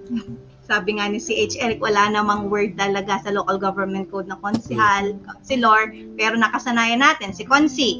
[0.63, 5.19] sabi nga ni CH Eric, wala namang word talaga sa local government code na konsihal,
[5.27, 7.91] konsilor, pero nakasanayan natin, si Konsi.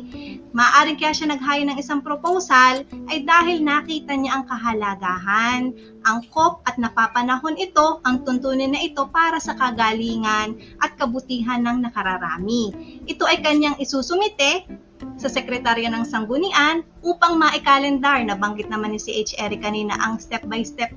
[0.56, 5.62] Maaring kaya siya nag-hire ng isang proposal ay dahil nakita niya ang kahalagahan,
[6.08, 12.72] angkop at napapanahon ito, ang tuntunin na ito para sa kagalingan at kabutihan ng nakararami.
[13.12, 14.70] Ito ay kanyang isusumite
[15.20, 18.24] sa sekretarya ng sanggunian upang maikalendar.
[18.24, 19.36] Nabanggit naman ni si H.
[19.36, 20.96] Eric kanina ang step-by-step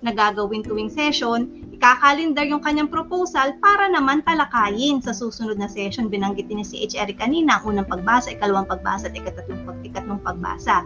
[0.00, 6.08] na gagawin tuwing session, ikakalendar yung kanyang proposal para naman talakayin sa susunod na session.
[6.08, 6.96] Binanggit ni si H.
[6.96, 10.82] Eric kanina, ang unang pagbasa, ikalawang pagbasa, at ikatatlong pag ikatlong pagbasa.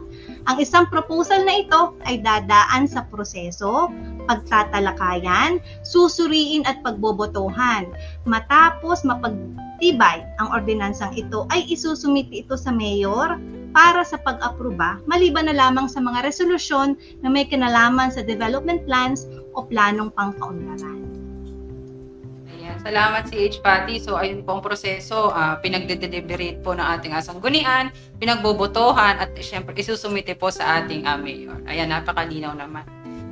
[0.50, 3.92] Ang isang proposal na ito ay dadaan sa proseso,
[4.26, 7.87] pagtatalakayan, susuriin at pagbobotohan.
[8.26, 13.38] Matapos mapagtibay ang ordinansang ito ay isusumiti ito sa mayor
[13.70, 19.26] para sa pag-aproba maliban na lamang sa mga resolusyon na may kinalaman sa development plans
[19.54, 21.00] o planong pangkaunlaran.
[22.50, 22.76] Ayan.
[22.83, 23.59] Salamat si H.
[23.62, 23.98] Patty.
[23.98, 25.35] So, ayun po ang proseso.
[25.35, 27.90] Uh, pinagde-deliberate po ng ating asanggunian,
[28.22, 31.59] pinagbobotohan, at syempre isusumite po sa ating uh, mayor.
[31.66, 32.87] Ayan, napakalinaw naman.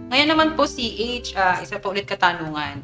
[0.09, 2.81] Ngayon naman po si H, uh, isa po ulit katanungan.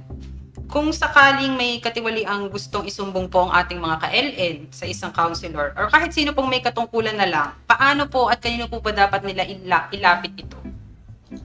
[0.64, 5.76] Kung sakaling may katiwali ang gustong isumbong po ang ating mga ka-LN sa isang counselor
[5.76, 9.22] or kahit sino pong may katungkulan na lang, paano po at kanino po ba dapat
[9.22, 10.56] nila ila- ilapit ito?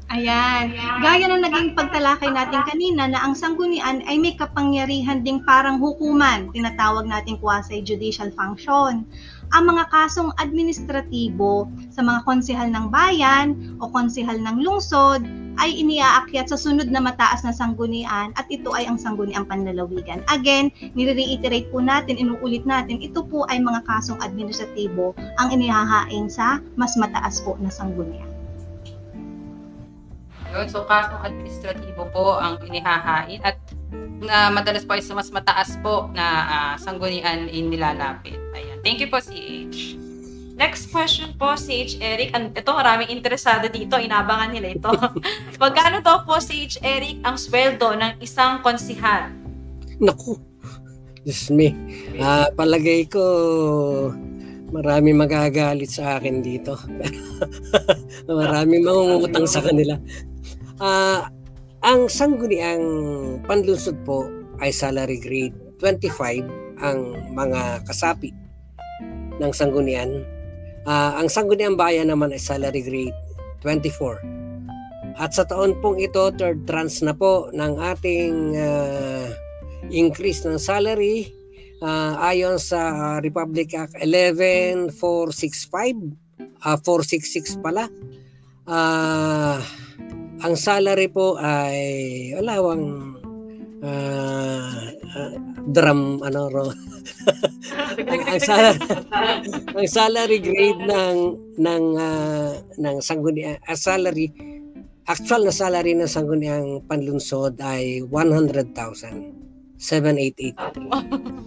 [0.10, 0.74] Ayan.
[1.02, 6.50] Gaya na naging pagtalakay natin kanina na ang sanggunian ay may kapangyarihan ding parang hukuman,
[6.54, 9.06] tinatawag nating quasi-judicial function.
[9.50, 15.26] Ang mga kasong administratibo sa mga konsehal ng bayan o konsehal ng lungsod
[15.60, 20.22] ay iniaakyat sa sunod na mataas na sanggunian at ito ay ang sangguniang panlalawigan.
[20.30, 26.62] Again, nire-reiterate po natin, inuulit natin, ito po ay mga kasong administratibo ang inihahain sa
[26.78, 28.30] mas mataas po na sanggunian.
[30.54, 33.58] Yun, so kasong administratibo po ang inihahain at
[34.22, 38.38] na madalas po ay sa mas mataas po na ah, sanggunian inilalapit.
[38.54, 38.69] Ayan.
[38.84, 40.00] Thank you po, CH.
[40.60, 42.36] Next question po, Sage Eric.
[42.36, 43.96] An- Ito, maraming interesado dito.
[43.96, 44.92] Inabangan nila ito.
[45.64, 49.32] Magkano daw po, Sage Eric, ang sweldo ng isang konsihal?
[50.04, 50.36] Naku,
[51.24, 51.72] Diyos me.
[52.20, 53.24] Ah, palagay ko
[54.70, 56.76] marami magagalit sa akin dito.
[58.28, 59.96] marami mangungutang sa kanila.
[60.80, 61.32] Ah,
[61.88, 62.84] ang sangguniang
[63.48, 64.28] panlusod po
[64.60, 68.39] ay salary grade 25 ang mga kasapi
[69.40, 70.28] ng sanggunian.
[70.84, 73.16] Ah, ang sangguniang bayan naman ay salary grade
[73.64, 74.20] 24.
[75.20, 79.28] At sa taon pong ito, third trans na po ng ating ah,
[79.90, 81.32] increase ng salary
[81.82, 84.92] ah, ayon sa Republic Act 11465
[86.60, 87.88] ah 466 pala
[88.70, 89.58] Ah,
[90.46, 93.18] ang salary po ay wala wang
[93.84, 94.90] ah,
[95.70, 96.68] drum ano ro
[98.30, 98.80] ang salary
[99.76, 101.18] ang salary grade ng
[101.60, 104.32] ng ah, ng sangguniang ah, salary
[105.10, 108.72] actual na salary ng sangguniang panlunsod ay 100,000
[109.80, 110.60] 788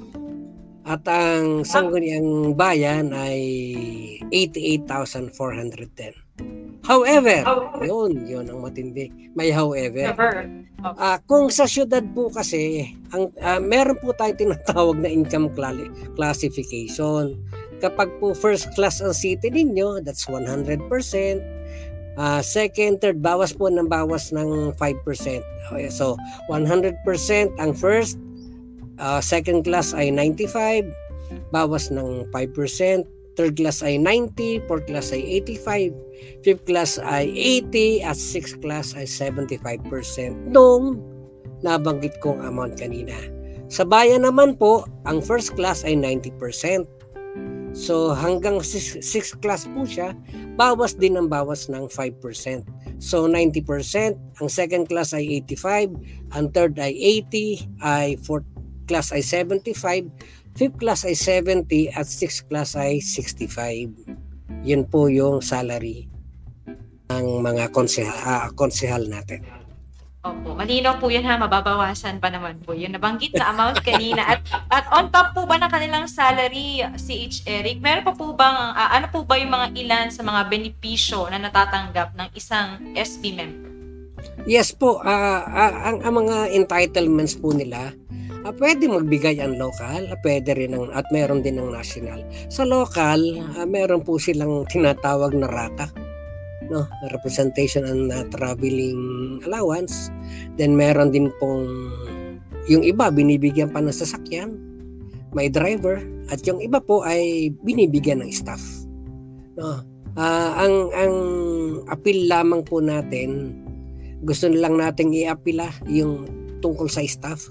[0.93, 3.39] at ang sangguniang bayan ay
[4.35, 6.32] 88,410
[6.83, 7.47] However,
[7.79, 9.07] yun, yun ang matindi.
[9.39, 10.11] May however.
[10.11, 10.51] Never.
[10.83, 15.93] Ah, kung sa syudad po kasi, ang ah, meron po tayong tinatawag na income cla-
[16.19, 17.39] classification.
[17.79, 20.83] Kapag po first class ang city ninyo, that's 100%.
[22.19, 24.83] Ah, second, third, bawas po ng bawas ng 5%.
[25.71, 26.19] Okay, so,
[26.51, 26.99] 100%
[27.63, 28.19] ang first,
[28.99, 30.91] ah, second class ay 95,
[31.55, 35.93] bawas ng 5%, third class ay 90, fourth class ay 85,
[36.45, 37.29] fifth class ay
[37.69, 39.83] 80, at sixth class ay 75%
[40.53, 41.01] nung
[41.65, 43.15] nabanggit kong amount kanina.
[43.73, 46.85] Sa bayan naman po, ang first class ay 90%.
[47.73, 49.01] So hanggang 6
[49.41, 50.13] class po siya,
[50.61, 52.21] bawas din ang bawas ng 5%.
[53.01, 55.97] So 90%, ang second class ay 85,
[56.37, 56.93] ang third ay
[57.25, 58.45] 80, ay fourth
[58.85, 60.05] class ay 75,
[60.53, 63.93] fifth class ay 70 at sixth class ay 65.
[64.63, 66.07] Yun po yung salary
[67.13, 69.45] ng mga konsehal, ah, konsehal natin.
[70.23, 72.95] Opo, malinaw po yan ha, mababawasan pa naman po yun.
[72.95, 74.23] Nabanggit na amount kanina.
[74.23, 78.55] At, at on top po ba ng kanilang salary, CH Eric, meron pa po bang,
[78.55, 83.35] ah, ano po ba yung mga ilan sa mga benepisyo na natatanggap ng isang SB
[83.35, 83.71] member?
[84.47, 87.91] Yes po, ah, ah, ang, ang mga entitlements po nila,
[88.45, 92.23] ah, pwede magbigay ang local, ah, pwede rin ang, at meron din ang national.
[92.51, 93.21] Sa local,
[93.59, 95.91] ah, meron po silang tinatawag na rata,
[96.69, 100.11] no, representation and ah, traveling allowance.
[100.57, 101.67] Then meron din pong
[102.71, 104.55] yung iba binibigyan pa ng sasakyan,
[105.35, 105.99] may driver,
[106.31, 108.63] at yung iba po ay binibigyan ng staff.
[109.59, 109.83] No.
[110.13, 111.17] Ah, ang ang
[111.89, 113.57] appeal lamang po natin
[114.23, 116.29] gusto lang nating i-apila yung
[116.63, 117.51] tungkol sa staff.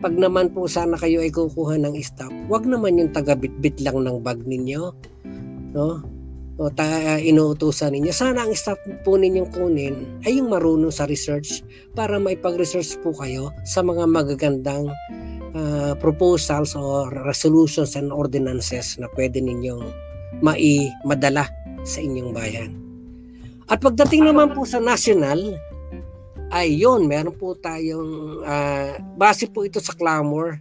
[0.00, 4.24] Pag naman po sana kayo ay kukuha ng staff, wag naman yung taga-bitbit lang ng
[4.24, 4.96] bag ninyo.
[5.76, 6.00] No?
[6.56, 8.08] O ta inuutusan ninyo.
[8.08, 11.60] Sana ang staff po ninyong kunin ay yung marunong sa research
[11.92, 14.88] para maipag-research po kayo sa mga magagandang
[15.52, 19.84] ah, proposals or resolutions and ordinances na pwede ninyong
[20.40, 21.44] mai-madala
[21.84, 22.72] sa inyong bayan.
[23.68, 25.60] At pagdating naman po sa national,
[26.50, 30.58] ay yun, meron po tayong, ah, base po ito sa clamor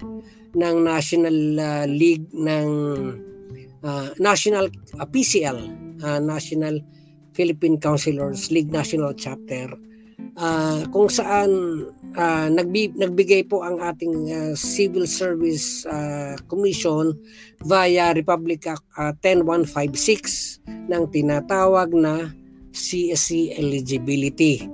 [0.54, 2.70] ng National ah, League ng
[3.82, 4.70] ah, National
[5.02, 5.60] ah, PCL,
[6.06, 6.78] ah, National
[7.34, 9.74] Philippine Councilors League National Chapter,
[10.38, 11.50] ah, kung saan
[12.14, 17.18] ah, nagbi- nagbigay po ang ating ah, Civil Service ah, Commission
[17.66, 22.30] via Republic Act ah, 10156 ng tinatawag na
[22.70, 24.70] CSC eligibility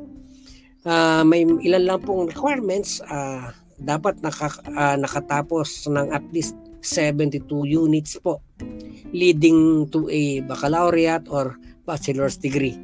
[0.86, 3.50] Ah, may ilan lang pong requirements ah,
[3.82, 6.54] dapat naka, ah, nakatapos ng at least
[6.86, 8.38] 72 units po
[9.10, 11.58] leading to a baccalaureate or
[11.90, 12.78] bachelor's degree.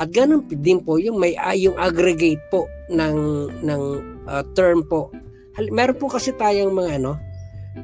[0.00, 3.16] At ganun din po yung may yung aggregate po ng
[3.60, 3.82] ng
[4.24, 5.12] ah, term po.
[5.58, 7.20] Meron po kasi tayong mga ano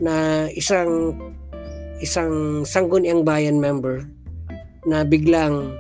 [0.01, 1.13] na isang
[2.01, 4.09] isang sangguniang bayan member
[4.89, 5.77] na biglang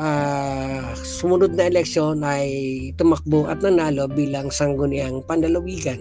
[0.00, 2.48] ah, sumunod na eleksyon ay
[2.96, 6.00] tumakbo at nanalo bilang sangguniang panlalawigan.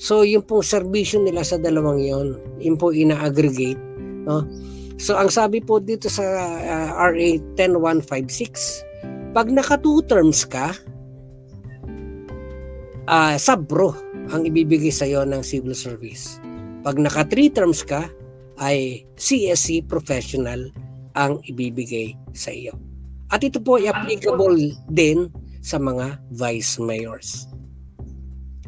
[0.00, 3.78] So yung pong serbisyo nila sa dalawang yon, yun po ina-aggregate.
[4.24, 4.48] No?
[4.96, 6.24] So ang sabi po dito sa
[6.64, 10.72] ah, RA 10156, pag naka two terms ka,
[13.06, 13.92] ah sabro
[14.32, 16.40] ang ibibigay sa iyo ng civil service.
[16.80, 18.08] Pag naka three terms ka,
[18.62, 20.70] ay CSC professional
[21.18, 22.91] ang ibibigay sa iyo.
[23.32, 25.32] At ito po ay applicable din
[25.64, 27.48] sa mga vice mayors.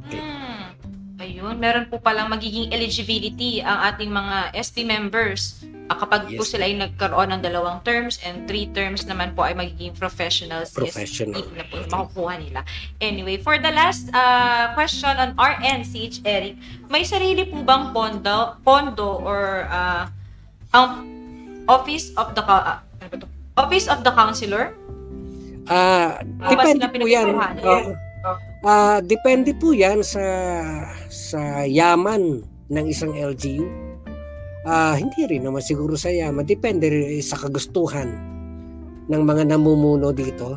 [0.08, 0.72] Hmm.
[1.20, 5.60] Ayun, meron po palang magiging eligibility ang ating mga ST members
[5.92, 6.56] ah, kapag po Yes.
[6.56, 10.72] sila ay nagkaroon ng dalawang terms and three terms naman po ay magiging professionals.
[10.72, 11.44] Professional.
[11.52, 12.60] Na po yung makukuha nila.
[13.04, 16.56] Anyway, for the last uh, question on RN, CH Eric,
[16.88, 20.08] may sarili po bang pondo, pondo or uh,
[20.72, 21.12] ang
[21.64, 23.33] Office of the ah, ano ba to?
[23.54, 24.74] Office of the Counselor?
[25.70, 27.26] Ah, ba depende po 'yan.
[27.34, 27.90] Oo.
[28.64, 30.24] Ah, depende po 'yan sa
[31.08, 33.64] sa yaman ng isang LGU.
[34.64, 38.08] Ah, hindi rin naman siguro sa yaman, depende rin sa kagustuhan
[39.04, 40.56] ng mga namumuno dito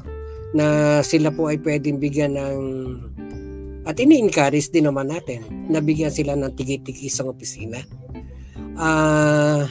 [0.55, 2.60] na sila po ay pwedeng bigyan ng
[3.88, 7.79] at ini-encourage din naman natin na bigyan sila ng tigi-tigi isang opisina.
[8.75, 9.63] Ah,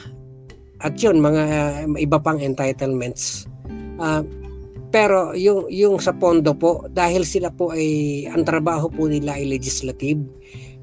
[0.81, 1.43] at yun, mga
[1.97, 3.49] iba pang entitlements.
[3.97, 4.21] Ah,
[4.87, 9.49] pero yung yung sa pondo po dahil sila po ay ang trabaho po nila ay
[9.49, 10.23] legislative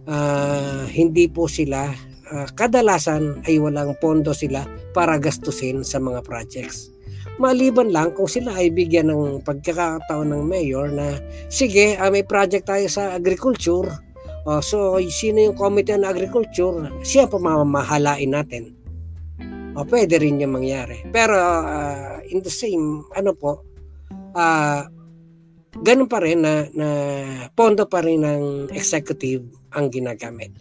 [0.09, 1.88] ah, hindi po sila
[2.28, 6.92] ah, kadalasan ay walang pondo sila para gastusin sa mga projects.
[7.40, 11.18] Maliban lang kung sila ay bigyan ng pagkakataon ng mayor na
[11.51, 13.88] sige, ah, may project tayo sa agriculture.
[14.45, 16.92] Oh, so sino yung committee on agriculture?
[17.01, 18.84] Siya pamamahalain natin.
[19.75, 21.03] O pwede rin yung mangyari.
[21.11, 23.62] Pero ah, in the same, ano po,
[24.35, 24.87] ah
[25.83, 26.89] ganun pa rin na, na
[27.59, 29.43] pondo pa rin ng executive
[29.75, 30.55] ang ginagamit.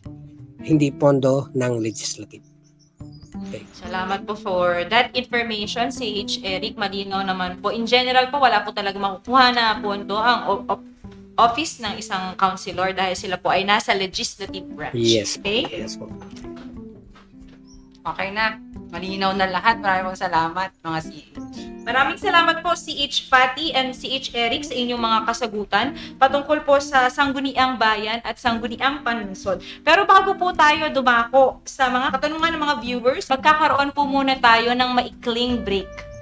[0.64, 2.41] Hindi pondo ng legislative.
[3.76, 6.80] Salamat po for that information, CH Eric.
[6.80, 7.70] Malinaw naman po.
[7.70, 10.86] In general po, wala po talaga makukuha na pondo ang o- o-
[11.38, 14.95] office ng isang councilor dahil sila po ay nasa legislative branch.
[14.95, 15.41] Yes.
[15.41, 15.66] Okay?
[15.68, 16.07] Yes po.
[18.03, 18.59] Okay na.
[18.91, 19.79] Malinaw na lahat.
[19.79, 20.99] Maraming salamat, mga.
[21.07, 21.63] CH.
[21.83, 27.11] Maraming salamat po CH Fatty and CH Eric sa inyong mga kasagutan patungkol po sa
[27.11, 29.59] Sangguniang Bayan at Sangguniang Panunsod.
[29.83, 34.71] Pero bago po tayo dumako sa mga katanungan ng mga viewers, magkakaroon po muna tayo
[34.71, 36.12] ng maikling break.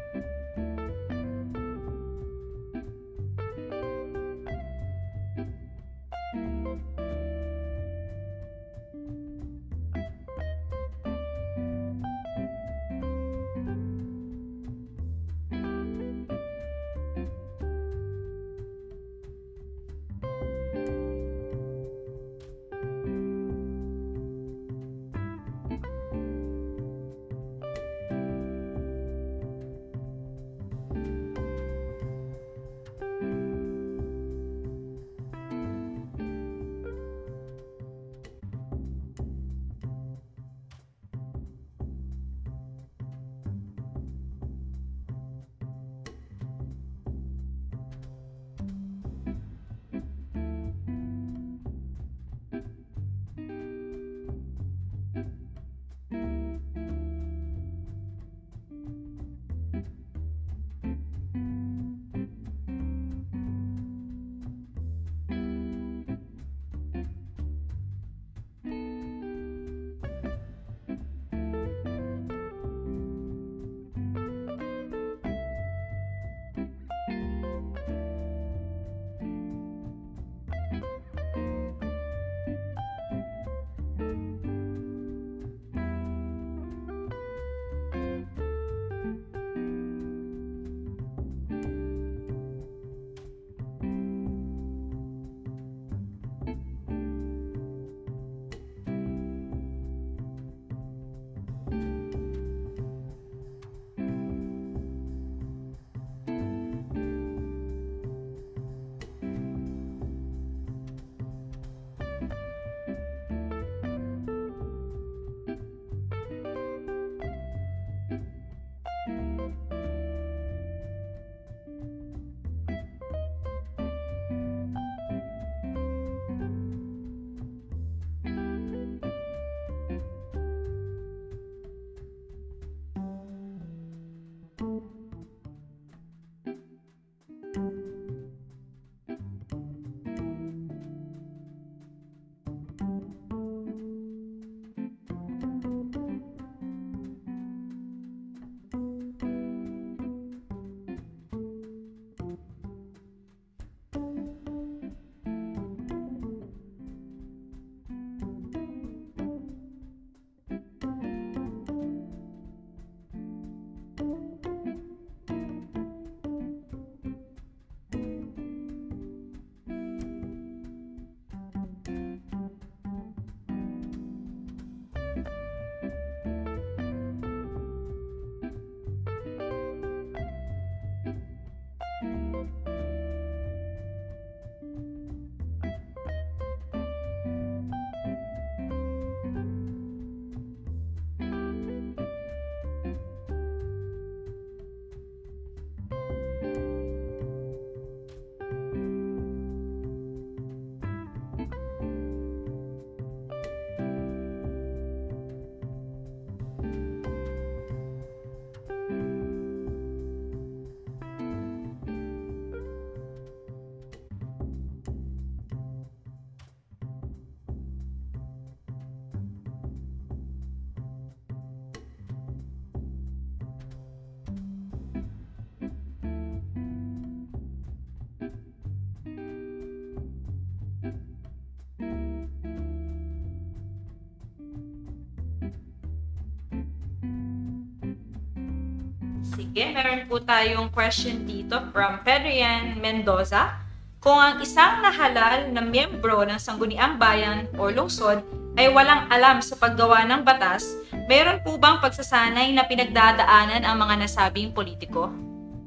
[239.31, 243.63] Sige, meron po tayong question dito from Pedrian Mendoza.
[244.03, 248.25] Kung ang isang nahalal na miyembro ng Sangguniang Bayan o Lungsod
[248.59, 250.75] ay walang alam sa paggawa ng batas,
[251.07, 255.07] meron po bang pagsasanay na pinagdadaanan ang mga nasabing politiko?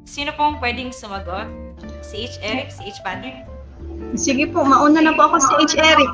[0.04, 1.48] Sino pong pwedeng sumagot?
[2.04, 2.36] Si H.
[2.44, 3.00] Eric, si H.
[3.00, 3.32] Patty?
[4.12, 5.74] Sige po, mauna na po ako si H.
[5.80, 6.12] Eric.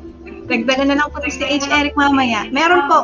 [0.52, 1.64] Dagdagan na lang po si H.
[1.64, 2.44] Eric mamaya.
[2.52, 2.98] Meron po.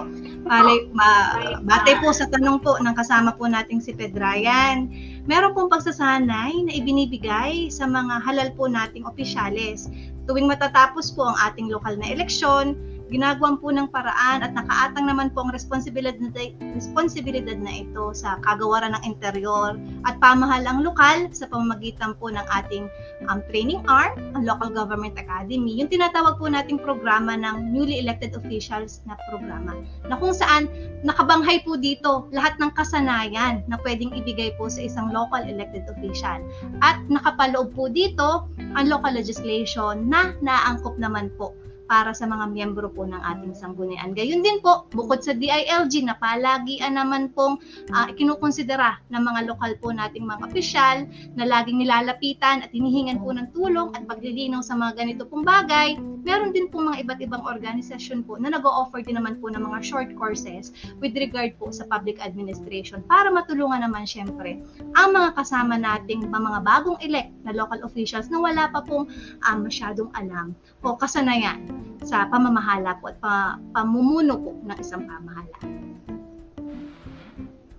[0.46, 1.34] Palay, ma,
[1.66, 4.86] batay po sa tanong po ng kasama po nating si Pedrayan.
[5.26, 9.90] Meron pong pagsasanay na ibinibigay sa mga halal po nating opisyales.
[10.30, 15.30] Tuwing matatapos po ang ating lokal na eleksyon, ginagawan po ng paraan at nakaatang naman
[15.30, 16.30] po ang responsibilidad na,
[16.74, 22.90] responsibilidad na ito sa kagawaran ng interior at pamahalang lokal sa pamamagitan po ng ating
[23.30, 28.34] um, training arm, ang Local Government Academy, yung tinatawag po nating programa ng newly elected
[28.34, 29.78] officials na programa,
[30.10, 30.66] na kung saan
[31.06, 36.42] nakabanghay po dito lahat ng kasanayan na pwedeng ibigay po sa isang local elected official.
[36.82, 41.54] At nakapaloob po dito ang local legislation na naangkop naman po
[41.86, 44.12] para sa mga miyembro po ng ating sanggunian.
[44.12, 47.58] Gayun din po, bukod sa DILG na palagian naman pong
[47.94, 50.96] uh, kinukonsidera ng mga lokal po nating mga opisyal
[51.38, 55.98] na laging nilalapitan at hinihingan po ng tulong at paglilinaw sa mga ganito pong bagay,
[56.26, 59.78] meron din po mga iba't ibang organisasyon po na nag-o-offer din naman po ng mga
[59.86, 64.58] short courses with regard po sa public administration para matulungan naman syempre
[64.98, 69.06] ang mga kasama nating mga bagong elect na local officials na wala pa pong
[69.46, 70.50] um, masyadong alam
[70.82, 71.75] o kasanayan
[72.06, 75.58] sa pamamahala po at pa, pamumuno po ng isang pamahala.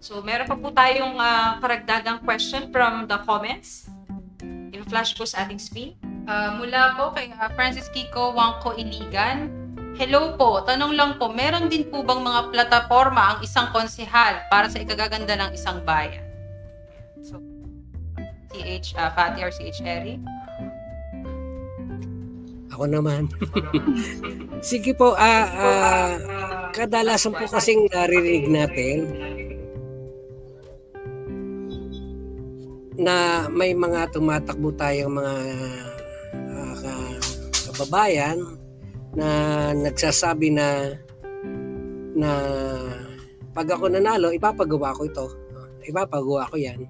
[0.03, 3.91] So, meron pa po tayong uh, karagdagang question from the comments.
[4.71, 5.97] In-flash po sa ating screen.
[6.27, 9.51] Uh, mula po kay uh, Francis Kiko Wangko Iligan.
[9.97, 14.69] Hello po, tanong lang po, meron din po bang mga plataforma ang isang konsehal para
[14.69, 16.21] sa ikagaganda ng isang bayan?
[17.25, 17.41] So,
[18.53, 20.21] CH uh, Fatty or CH Eri?
[22.77, 23.25] Ako naman.
[24.69, 26.13] Sige po, ah, ah,
[26.77, 28.97] kadalasan po kasing naririnig natin
[33.01, 35.35] na may mga tumatakbo tayong mga
[36.53, 37.17] uh,
[37.65, 38.37] kababayan
[39.17, 39.29] na
[39.73, 40.97] nagsasabi na
[42.13, 42.29] na
[43.57, 45.25] pag ako nanalo, ipapagawa ko ito.
[45.81, 46.85] Ipapagawa ko yan.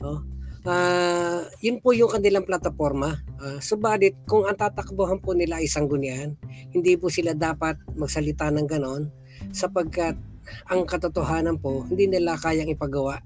[0.00, 0.35] Oh.
[0.66, 3.22] Uh, yun po yung kanilang plataforma.
[3.38, 6.34] Uh, subalit, kung ang tatakbuhan po nila ay sanggunian,
[6.74, 9.06] hindi po sila dapat magsalita ng ganon
[9.54, 10.18] sapagkat
[10.66, 13.22] ang katotohanan po, hindi nila kayang ipagawa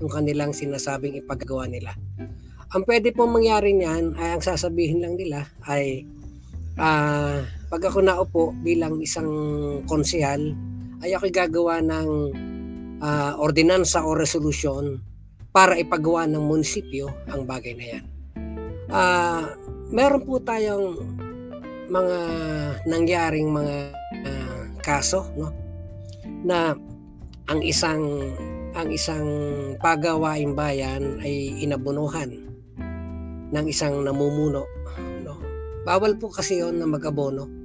[0.00, 1.92] yung kanilang sinasabing ipagawa nila.
[2.72, 6.08] Ang pwede pong mangyari niyan ay ang sasabihin lang nila ay
[6.80, 9.28] uh, pag ako naupo bilang isang
[9.84, 10.56] konsehal
[11.04, 12.08] ay ako gagawa ng
[13.00, 15.00] uh, ordinansa o resolusyon
[15.58, 18.04] para ipagawa ng munisipyo ang bagay na yan.
[18.86, 19.42] Uh,
[19.90, 21.02] meron po tayong
[21.90, 22.18] mga
[22.86, 23.90] nangyaring mga
[24.22, 25.50] uh, kaso no
[26.46, 26.78] na
[27.50, 28.22] ang isang
[28.78, 29.26] ang isang
[29.82, 32.38] pagawaing bayan ay inabunuhan
[33.50, 34.62] ng isang namumuno.
[35.26, 35.42] No?
[35.82, 37.57] Bawal po kasi yon na mag-abono.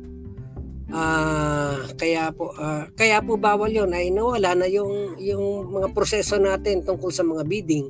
[0.93, 6.37] Uh, kaya po uh, kaya po bawal yon ay nawala na yung yung mga proseso
[6.37, 7.89] natin tungkol sa mga bidding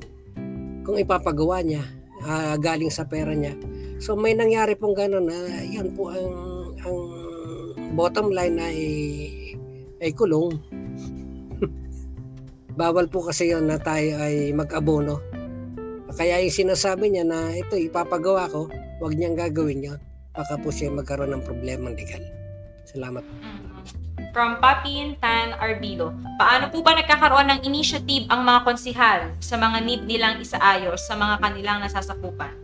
[0.88, 1.84] kung ipapagawa niya
[2.24, 3.52] uh, galing sa pera niya.
[4.00, 5.36] So may nangyari pong gano'n na
[5.68, 6.32] yan po ang
[6.80, 6.96] ang
[7.92, 8.78] bottom line ay
[10.00, 10.56] ay kulong
[12.80, 15.20] bawal po kasi yon na tayo ay mag-abono.
[16.16, 18.64] Kaya yung sinasabi niya na ito ipapagawa ko,
[19.04, 20.00] wag niyang gagawin yon.
[20.32, 22.43] Baka po siya magkaroon ng problema legal.
[22.94, 23.26] Salamat.
[24.30, 29.78] From Papin Tan Arbido, paano po ba nagkakaroon ng initiative ang mga konsihal sa mga
[29.82, 32.54] need nilang isaayos sa mga kanilang nasasakupan?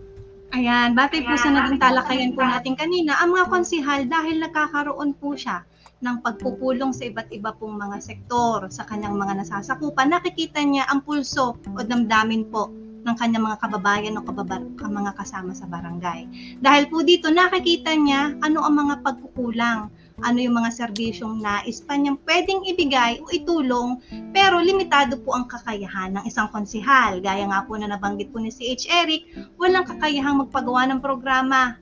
[0.50, 5.38] Ayan, batay po sa naging talakayan po natin kanina, ang mga konsihal dahil nagkakaroon po
[5.38, 5.62] siya
[6.02, 11.06] ng pagpupulong sa iba't iba pong mga sektor sa kanyang mga nasasakupan, nakikita niya ang
[11.06, 12.70] pulso o damdamin po
[13.06, 16.26] ng kanyang mga kababayan o kababar, mga kasama sa barangay.
[16.58, 19.88] Dahil po dito nakikita niya ano ang mga pagkukulang,
[20.22, 24.00] ano yung mga serbisyong nais pa niyang pwedeng ibigay o itulong,
[24.32, 27.18] pero limitado po ang kakayahan ng isang konsihal.
[27.20, 28.88] Gaya nga po na nabanggit po ni si H.
[28.88, 31.76] Eric, walang kakayahang magpagawa ng programa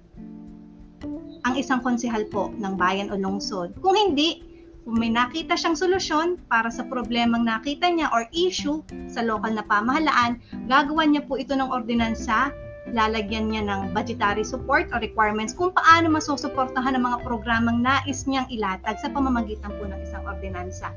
[1.47, 3.73] ang isang konsehal po ng bayan o lungsod.
[3.79, 4.43] Kung hindi,
[4.89, 9.65] kung may nakita siyang solusyon para sa problemang nakita niya or issue sa lokal na
[9.65, 12.51] pamahalaan, gagawa niya po ito ng ordinansa
[12.93, 18.49] lalagyan niya ng budgetary support o requirements kung paano masusuportahan ang mga programang nais niyang
[18.49, 20.93] ilatag sa pamamagitan po ng isang ordinansa.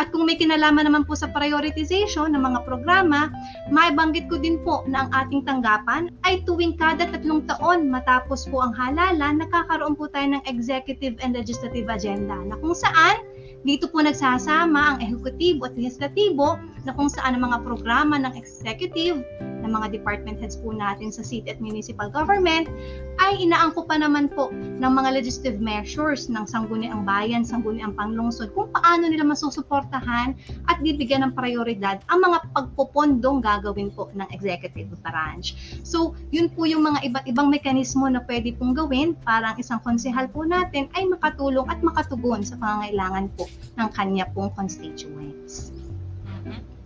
[0.00, 3.30] At kung may kinalaman naman po sa prioritization ng mga programa,
[3.70, 8.62] maibanggit ko din po na ang ating tanggapan ay tuwing kada tatlong taon matapos po
[8.64, 13.22] ang halalan, nakakaroon po tayo ng executive and legislative agenda na kung saan
[13.66, 16.54] dito po nagsasama ang ehekutibo at legislatibo
[16.86, 19.18] na kung saan ang mga programa ng executive
[19.66, 22.70] ng mga department heads po natin sa city at municipal government
[23.18, 28.70] ay inaangko pa naman po ng mga legislative measures ng sangguniang bayan, sangguniang panglungsod kung
[28.70, 30.38] paano nila masusuportahan
[30.70, 35.58] at bibigyan ng prioridad ang mga pagpupondong gagawin po ng executive branch.
[35.82, 39.82] So, yun po yung mga iba't ibang mekanismo na pwede pong gawin para ang isang
[39.82, 45.70] konsehal po natin ay makatulong at makatugon sa pangangailangan po ng kanya pong constituents.
[46.24, 46.76] Mhm.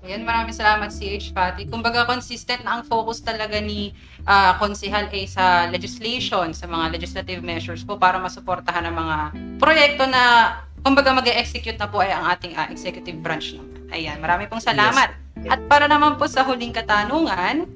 [0.00, 1.68] Ayan, maraming salamat CH Patty.
[1.68, 3.92] Kumbaga consistent na ang focus talaga ni
[4.24, 9.16] ah, Konsehal A sa legislation, sa mga legislative measures po para masuportahan ang mga
[9.60, 13.76] proyekto na kumbaga mag-execute na po ay ang ating ah, executive branch naman.
[13.92, 15.12] Ayan, marami pong salamat.
[15.48, 17.68] At para naman po sa huling katanungan,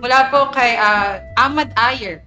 [0.00, 2.24] mula po kay ah, Ahmad Ayer,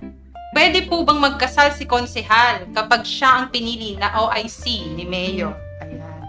[0.51, 5.55] pwede po bang magkasal si Konsehal kapag siya ang pinili na OIC ni Mayor?
[5.81, 6.21] Ayan.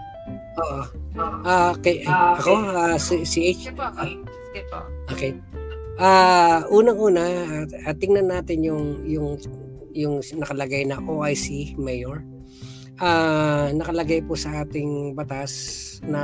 [0.59, 0.83] Oo.
[1.45, 3.68] Ah, kay, ako, ah, si, si H.
[3.68, 3.85] Sige po.
[3.93, 4.79] Sige po.
[5.12, 5.33] Okay.
[6.01, 7.20] Ah, unang-una,
[7.85, 9.37] at tingnan natin yung yung
[9.93, 12.25] yung nakalagay na OIC mayor.
[12.97, 15.53] Ah, nakalagay po sa ating batas
[16.01, 16.23] na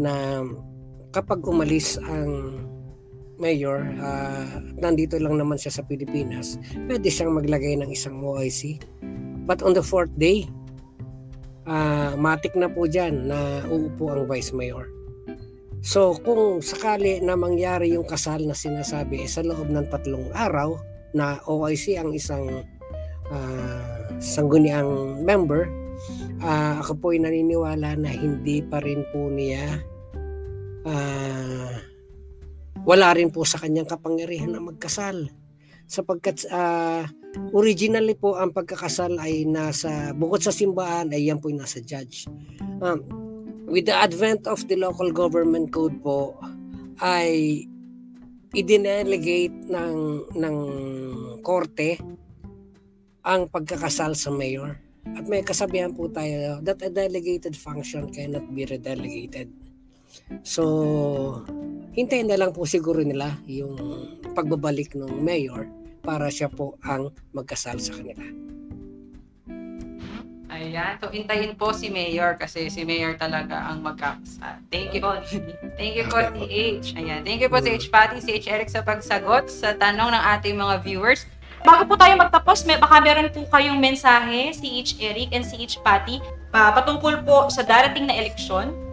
[0.00, 0.40] na
[1.12, 2.64] kapag umalis ang
[3.36, 8.80] mayor, ah, nandito lang naman siya sa Pilipinas, pwede siyang maglagay ng isang OIC.
[9.46, 10.48] But on the fourth day,
[11.68, 14.90] ah, matik na po dyan na uupo ang vice mayor.
[15.86, 20.74] So kung sakali na mangyari yung kasal na sinasabi eh, sa loob ng tatlong araw
[21.14, 22.66] na OIC ang isang
[23.30, 25.70] ah, sangguniang member,
[26.42, 29.78] ah, ako po ay naniniwala na hindi pa rin po niya
[30.90, 31.70] ah,
[32.86, 35.26] wala rin po sa kanyang kapangyarihan na magkasal.
[35.90, 37.02] Sapagkat ah,
[37.50, 42.30] originally po ang pagkakasal ay nasa bukod sa simbahan ay yan po yung nasa judge.
[42.78, 43.02] Um,
[43.66, 46.38] with the advent of the local government code po
[47.02, 47.66] ay
[48.54, 49.96] idinelegate ng
[50.38, 50.56] ng
[51.42, 51.98] korte
[53.26, 54.78] ang pagkakasal sa mayor.
[55.18, 59.65] At may kasabihan po tayo that a delegated function cannot be redelegated.
[60.42, 60.62] So,
[61.94, 63.76] hintayin na lang po siguro nila yung
[64.34, 65.70] pagbabalik ng mayor
[66.02, 68.22] para siya po ang magkasal sa kanila.
[70.56, 70.96] Ayan.
[71.02, 74.56] So, hintayin po si Mayor kasi si Mayor talaga ang magkakasal.
[74.72, 75.04] Thank you.
[75.76, 76.96] Thank you po, CH.
[76.96, 77.20] Ayan.
[77.26, 81.28] Thank you po, CH Patty, CH Eric sa pagsagot sa tanong ng ating mga viewers.
[81.66, 84.96] Bago po tayo magtapos, may, baka meron po kayong mensahe, si H.
[85.02, 85.82] Eric and si H.
[85.82, 86.22] Patty,
[86.54, 88.85] pa, patungkol po sa darating na eleksyon.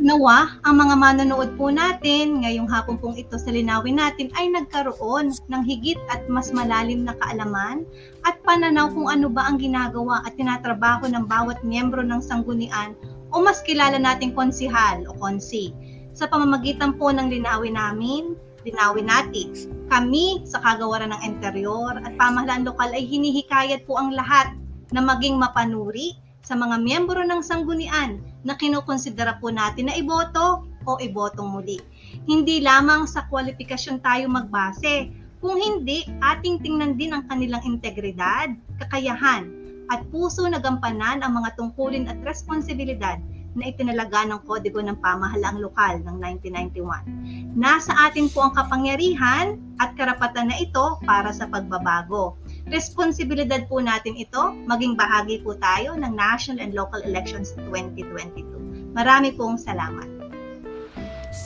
[0.00, 5.28] Nawa, ang mga manonood po natin ngayong hapon pong ito sa linawin natin ay nagkaroon
[5.28, 7.84] ng higit at mas malalim na kaalaman
[8.24, 12.96] at pananaw kung ano ba ang ginagawa at tinatrabaho ng bawat miyembro ng sanggunian
[13.28, 15.68] o mas kilala nating konsihal o konsi.
[16.16, 19.52] Sa pamamagitan po ng linawin namin, linawin natin,
[19.92, 24.56] kami sa kagawaran ng interior at pamahalaan lokal ay hinihikayat po ang lahat
[24.96, 30.90] na maging mapanuri sa mga miyembro ng sanggunian na kinukonsidera po natin na iboto o
[31.00, 31.78] ibotong muli.
[32.24, 39.48] Hindi lamang sa kwalifikasyon tayo magbase, kung hindi, ating tingnan din ang kanilang integridad, kakayahan,
[39.88, 43.16] at puso na gampanan ang mga tungkulin at responsibilidad
[43.58, 47.58] na itinalaga ng Kodigo ng Pamahalaang Lokal ng 1991.
[47.58, 52.38] Nasa atin po ang kapangyarihan at karapatan na ito para sa pagbabago.
[52.70, 58.46] Responsibilidad po natin ito, maging bahagi po tayo ng national and local elections 2022.
[58.94, 60.06] Marami pong salamat.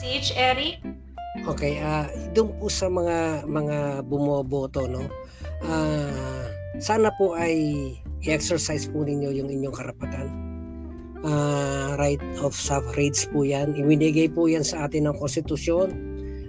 [0.05, 0.37] H.
[0.37, 0.85] Eric,
[1.43, 5.03] Okay, ah doon po sa mga mga bumoboto no.
[5.67, 6.47] Ah
[6.79, 7.91] sana po ay
[8.23, 10.31] i-exercise po ninyo yung inyong karapatan.
[11.27, 13.75] Ah right of suffrage po 'yan.
[13.75, 15.91] Ibinigay po 'yan sa atin ng konstitusyon.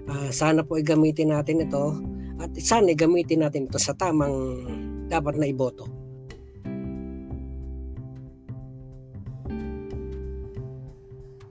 [0.06, 1.98] Ah sana po ay gamitin natin ito
[2.36, 4.64] at sana gamitin natin ito sa tamang
[5.08, 5.88] dapat na iboto.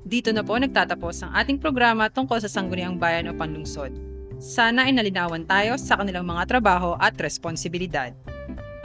[0.06, 3.90] Dito na po nagtatapos ang ating programa tungkol sa Sangguniang Bayan o Panlungsod.
[4.38, 8.14] Sana ay nalinawan tayo sa kanilang mga trabaho at responsibilidad.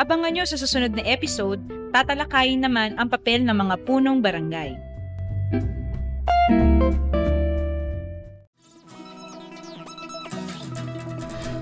[0.01, 1.61] abangan nyo sa susunod na episode,
[1.93, 4.90] tatalakayin naman ang papel ng mga punong barangay.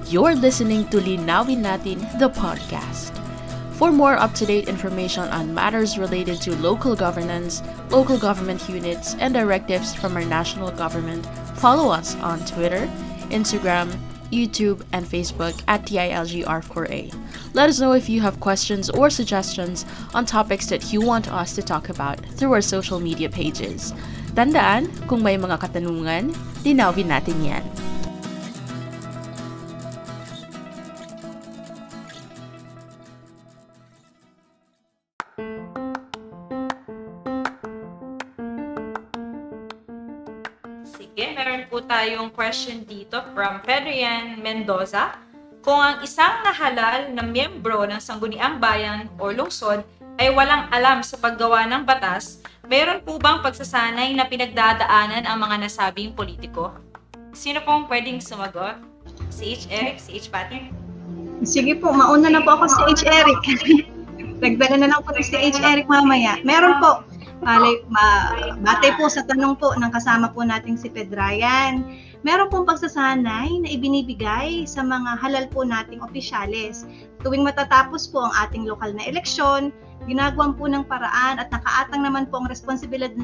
[0.09, 3.13] You're listening to Linawin Natin, the podcast.
[3.77, 7.61] For more up-to-date information on matters related to local governance,
[7.93, 11.29] local government units, and directives from our national government,
[11.61, 12.89] follow us on Twitter,
[13.29, 13.93] Instagram,
[14.33, 17.13] YouTube, and Facebook at TILGR4A.
[17.53, 19.85] Let us know if you have questions or suggestions
[20.15, 23.93] on topics that you want us to talk about through our social media pages.
[24.33, 26.33] Tandaan, kung may mga katanungan,
[26.65, 27.65] linawin natin yan.
[41.99, 45.19] Tayong question dito from Pedrian Mendoza.
[45.67, 49.83] Kung ang isang nahalal na miyembro ng Sangguniang Bayan o Lungsod
[50.15, 52.39] ay walang alam sa paggawa ng batas,
[52.71, 56.71] meron po bang pagsasanay na pinagdadaanan ang mga nasabing politiko?
[57.35, 58.79] Sino pong pwedeng sumagot?
[59.35, 59.67] Si H.
[59.67, 60.31] Eric, si H.
[60.31, 60.71] Patty?
[61.43, 63.03] Sige po, mauna na po ako si H.
[63.11, 63.41] Eric.
[64.47, 65.59] Dagdagan na lang po si H.
[65.59, 66.39] Eric mamaya.
[66.47, 67.03] Meron po.
[67.39, 71.86] Bale, ma, batay po sa tanong po ng kasama po nating si Pedrayan.
[72.26, 76.82] Meron pong pagsasanay na ibinibigay sa mga halal po nating opisyales.
[77.22, 79.70] Tuwing matatapos po ang ating lokal na eleksyon,
[80.11, 83.14] ginagawan po ng paraan at nakaatang naman po ang responsibilidad,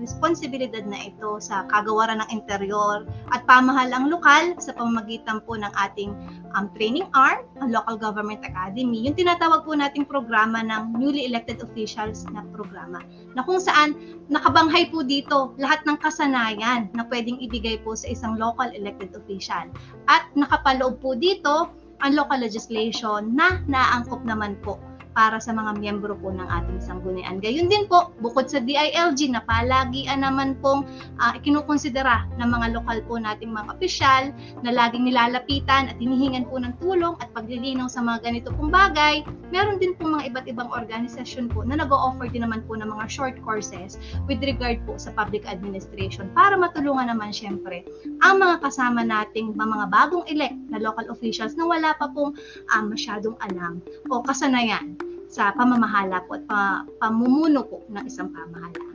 [0.00, 3.04] responsibilidad na ito sa kagawaran ng interior
[3.34, 6.14] at pamahalang lokal sa pamamagitan po ng ating
[6.56, 11.60] um, training arm, ang Local Government Academy, yung tinatawag po nating programa ng newly elected
[11.60, 13.04] officials na programa,
[13.36, 13.92] na kung saan
[14.32, 19.68] nakabanghay po dito lahat ng kasanayan na pwedeng ibigay po sa isang local elected official.
[20.08, 21.68] At nakapaloob po dito
[22.00, 24.78] ang local legislation na naangkop naman po
[25.18, 27.42] para sa mga miyembro po ng ating sanggunian.
[27.42, 30.86] Gayun din po, bukod sa DILG na palagian naman pong
[31.18, 34.30] uh, kinukonsidera ng mga lokal po nating mga opisyal
[34.62, 39.26] na laging nilalapitan at hinihingan po ng tulong at paglilinaw sa mga ganito pong bagay,
[39.50, 43.10] meron din po mga iba't ibang organisasyon po na nag-o-offer din naman po ng mga
[43.10, 43.98] short courses
[44.30, 47.82] with regard po sa public administration para matulungan naman syempre
[48.22, 52.38] ang mga kasama nating mga bagong elect na local officials na wala pa pong
[52.70, 54.94] um, masyadong alam o kasanayan
[55.28, 58.88] sa pamamahala po at pa, pamumuno po ng isang pamahala.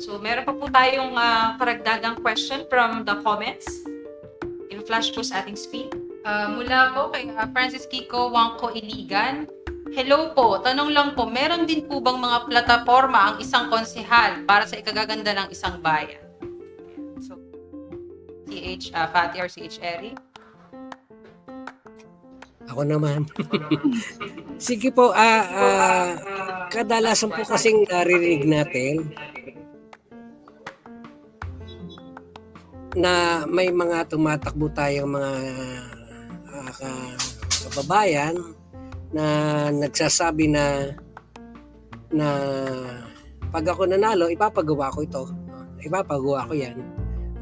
[0.00, 3.68] So, meron pa po tayong uh, karagdagang question from the comments.
[4.72, 5.92] In-flash po sa ating screen.
[6.24, 9.48] Uh, mula po kay uh, Francis Kiko Wangko Iligan.
[9.90, 14.62] Hello po, tanong lang po, meron din po bang mga plataforma ang isang konsehal para
[14.62, 16.22] sa ikagaganda ng isang bayan?
[17.18, 17.34] So,
[18.46, 20.29] CH uh, Fatty or CH Eri?
[22.70, 23.26] Ako naman.
[24.60, 26.08] Sige po, ah, ah,
[26.70, 29.10] kadalasan po kasing naririnig natin
[32.98, 35.32] na may mga tumatakbo tayong mga
[36.50, 37.14] uh,
[37.70, 38.34] kababayan
[39.14, 39.26] na
[39.70, 40.94] nagsasabi na
[42.10, 42.26] na
[43.50, 45.22] pag ako nanalo, ipapagawa ko ito.
[45.82, 46.78] Ipapagawa ko yan.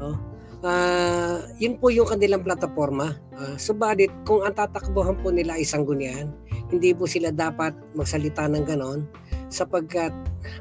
[0.01, 0.28] Oh.
[0.59, 3.15] Uh, yun po yung kanilang plataforma.
[3.31, 6.35] Uh, subalit, kung ang tatakbuhan po nila ay sanggunian,
[6.67, 9.07] hindi po sila dapat magsalita ng ganon
[9.47, 10.11] sapagkat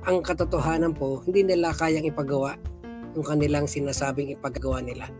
[0.06, 2.56] ang katotohanan po, hindi nila kayang ipagawa
[3.18, 5.10] yung kanilang sinasabing ipagawa nila.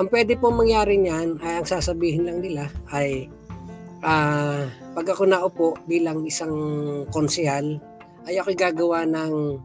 [0.00, 3.28] Ang pwede po mangyari niyan ay ang sasabihin lang nila ay
[4.00, 6.54] uh, pag ako naupo bilang isang
[7.10, 7.82] konsehal
[8.24, 9.58] ay ako gagawa ng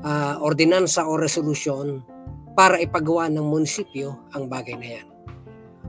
[0.00, 2.00] uh, ordinansa o resolusyon
[2.56, 5.06] para ipagawa ng munisipyo ang bagay na yan.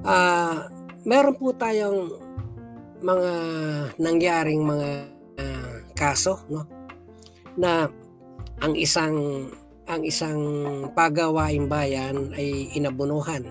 [0.04, 0.58] Uh,
[1.08, 2.12] meron po tayong
[3.00, 3.32] mga
[3.96, 4.90] nangyaring mga
[5.40, 6.68] uh, kaso no
[7.58, 7.88] na
[8.60, 9.48] ang isang
[9.88, 10.42] ang isang
[10.92, 13.48] pagawaing bayan ay inabunuhan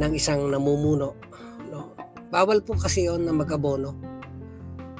[0.00, 1.12] ng isang namumuno.
[1.68, 1.92] No?
[2.32, 4.09] Bawal po kasi yon na mag-abono.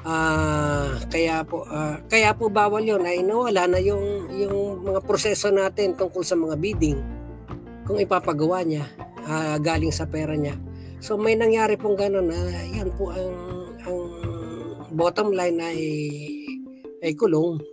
[0.01, 5.53] Uh, kaya po uh, kaya po bawal yon ay nawala na yung yung mga proseso
[5.53, 6.97] natin tungkol sa mga bidding
[7.85, 8.89] kung ipapagawa niya
[9.29, 10.57] uh, galing sa pera niya.
[10.97, 12.39] So may nangyari pong gano'n na
[12.73, 13.33] yan po ang
[13.85, 13.99] ang
[14.89, 15.79] bottom line ay
[17.05, 17.61] ay kulong.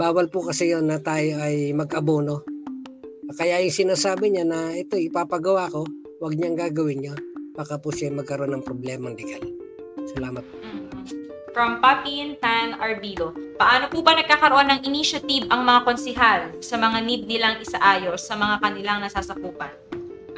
[0.00, 2.44] bawal po kasi yon na tayo ay mag-abono.
[3.40, 5.88] Kaya yung sinasabi niya na ito ipapagawa ko,
[6.20, 7.16] wag niyang gagawin niya.
[7.56, 9.59] Baka po siya magkaroon ng problemang legal.
[10.08, 10.44] Salamat.
[11.50, 16.98] From Papin Tan Arbilo, paano po ba nagkakaroon ng initiative ang mga konsihal sa mga
[17.02, 19.74] need nilang isaayos sa mga kanilang nasasakupan?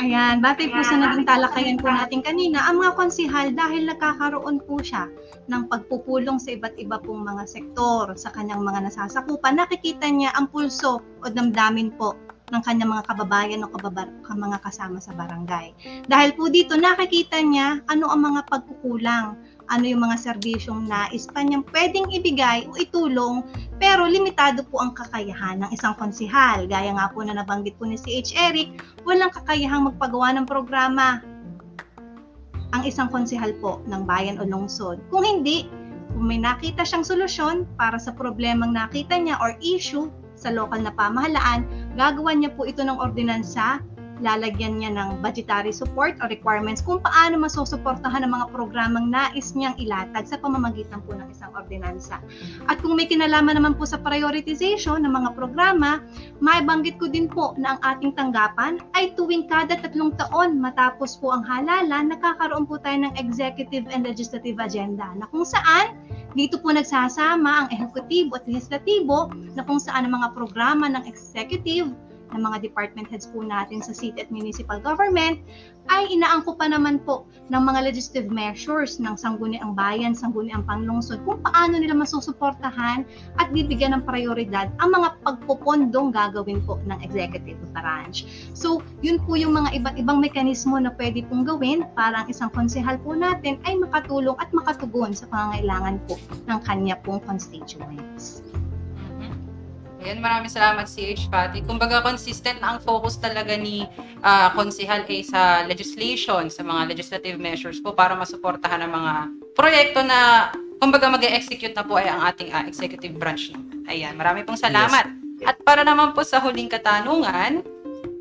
[0.01, 4.81] Ayan, batay po sa naging talakayan po natin kanina, ang mga konsihal dahil nagkakaroon po
[4.81, 5.07] siya
[5.47, 10.49] ng pagpupulong sa iba't iba pong mga sektor sa kanyang mga nasasakupan, nakikita niya ang
[10.49, 12.17] pulso o damdamin po
[12.53, 15.73] ng kanyang mga kababayan o kababa, mga kasama sa barangay.
[16.05, 19.41] Dahil po dito nakikita niya ano ang mga pagkukulang,
[19.73, 23.41] ano yung mga serbisyong nais pa niyang pwedeng ibigay o itulong
[23.81, 26.69] pero limitado po ang kakayahan ng isang konsihal.
[26.69, 28.37] Gaya nga po na nabanggit po ni C.H.
[28.37, 31.25] Eric, walang kakayahang magpagawa ng programa
[32.73, 35.01] ang isang konsihal po ng bayan o lungsod.
[35.09, 35.69] Kung hindi,
[36.13, 40.93] kung may nakita siyang solusyon para sa problemang nakita niya or issue sa lokal na
[40.93, 41.65] pamahalaan,
[41.97, 43.81] gagawa niya po ito ng ordinansa
[44.23, 49.75] lalagyan niya ng budgetary support o requirements kung paano masusuportahan ang mga programang nais niyang
[49.77, 52.23] ilatag sa pamamagitan po ng isang ordinansa.
[52.71, 56.01] At kung may kinalaman naman po sa prioritization ng mga programa,
[56.39, 61.35] maibanggit ko din po na ang ating tanggapan ay tuwing kada tatlong taon matapos po
[61.35, 65.99] ang halalan, nakakaroon po tayo ng executive and legislative agenda na kung saan
[66.33, 71.93] dito po nagsasama ang ehekutibo at legislatibo na kung saan ang mga programa ng executive
[72.33, 75.41] ng mga department heads po natin sa city at municipal government
[75.91, 81.43] ay inaangko pa naman po ng mga legislative measures ng sangguniang bayan, sangguniang panglungsod kung
[81.43, 83.03] paano nila masusuportahan
[83.43, 88.25] at bibigyan ng prioridad ang mga pagpupondong gagawin po ng executive branch.
[88.55, 92.51] So, yun po yung mga iba't ibang mekanismo na pwede pong gawin para ang isang
[92.55, 96.15] konsehal po natin ay makatulong at makatugon sa pangangailangan po
[96.47, 98.47] ng kanya pong constituents.
[100.03, 101.63] Ayan, maraming salamat CH Patty.
[101.63, 103.87] Kumbaga consistent na ang focus talaga ni
[104.19, 109.13] uh, Konsihal A sa legislation, sa mga legislative measures po para masuportahan ang mga
[109.55, 110.51] proyekto na
[110.83, 113.55] kumbaga mag execute na po ay ang ating uh, executive branch.
[113.87, 115.07] Ayan, maraming pong salamat.
[115.39, 115.55] Yes.
[115.55, 117.63] At para naman po sa huling katanungan,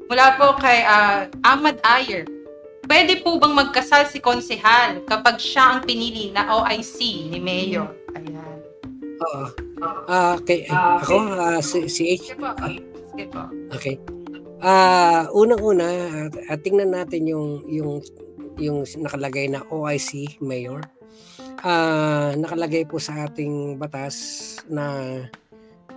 [0.05, 2.29] mula po kay uh, Ahmad Ayer,
[2.85, 7.89] pwede po bang magkasal si Konsihal kapag siya ang pinili na OIC ni Mayor?
[8.13, 8.50] Ayan.
[9.21, 9.45] Oo.
[10.09, 10.65] Ah, okay.
[10.69, 12.33] Ako, uh, si, si H.
[12.33, 13.25] Sige.
[13.73, 13.95] Okay.
[14.61, 15.85] Ah, unang-una,
[16.29, 18.01] uh, tingnan natin yung yung
[18.61, 20.85] yung nakalagay na OIC mayor.
[21.65, 25.17] Ah, nakalagay po sa ating batas na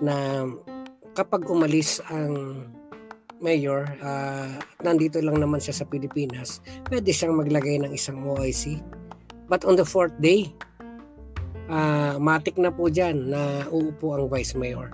[0.00, 0.44] na
[1.12, 2.64] kapag umalis ang
[3.44, 8.80] mayor, uh, nandito lang naman siya sa Pilipinas, pwede siyang maglagay ng isang OIC.
[9.44, 10.48] But on the fourth day,
[11.68, 14.92] uh, matik na po dyan na uupo ang vice mayor.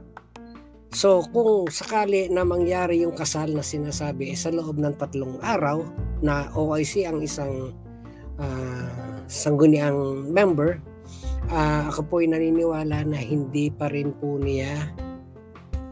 [0.90, 5.86] So kung sakali na mangyari yung kasal na sinasabi eh, sa loob ng tatlong araw
[6.18, 7.70] na OIC ang isang
[8.42, 10.82] uh, sangguniang member,
[11.54, 14.90] uh, ako po ay naniniwala na hindi pa rin po niya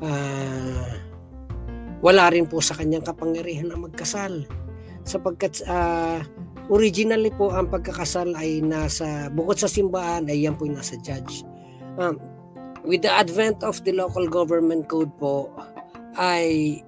[0.03, 0.87] uh,
[1.99, 4.47] wala rin po sa kanyang kapangyarihan na magkasal
[5.03, 6.23] sapagkat uh,
[6.69, 11.45] originally po ang pagkakasal ay nasa bukod sa simbahan ay yan po yung nasa judge.
[11.97, 12.21] Um,
[12.85, 15.51] with the advent of the local government code po
[16.17, 16.81] ay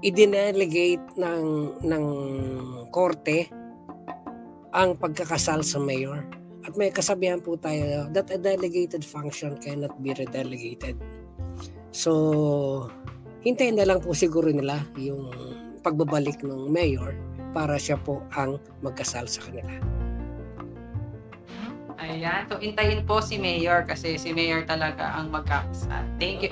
[0.00, 1.44] idinelegate ng
[1.84, 2.04] ng
[2.88, 3.48] korte
[4.70, 6.24] ang pagkakasal sa mayor.
[6.60, 11.00] At may kasabihan po tayo that a delegated function cannot be redelegated.
[11.90, 12.86] So,
[13.42, 15.32] hintayin na lang po siguro nila yung
[15.80, 17.16] pagbabalik ng mayor
[17.50, 19.70] para siya po ang magkasal sa kanila.
[22.00, 22.48] Ayan.
[22.48, 26.02] So, intayin po si Mayor kasi si Mayor talaga ang magkakasal.
[26.16, 26.50] Thank you.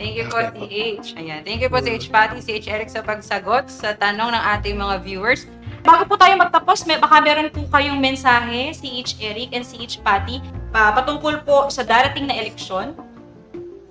[0.00, 1.14] Thank you po, CH.
[1.20, 1.44] Ayan.
[1.44, 5.44] Thank you po, CH Patty, CH Eric sa pagsagot sa tanong ng ating mga viewers.
[5.84, 10.40] Bago po tayo magtapos, may, baka meron po kayong mensahe, CH Eric and CH Patty,
[10.72, 12.96] pa, patungkol po sa darating na eleksyon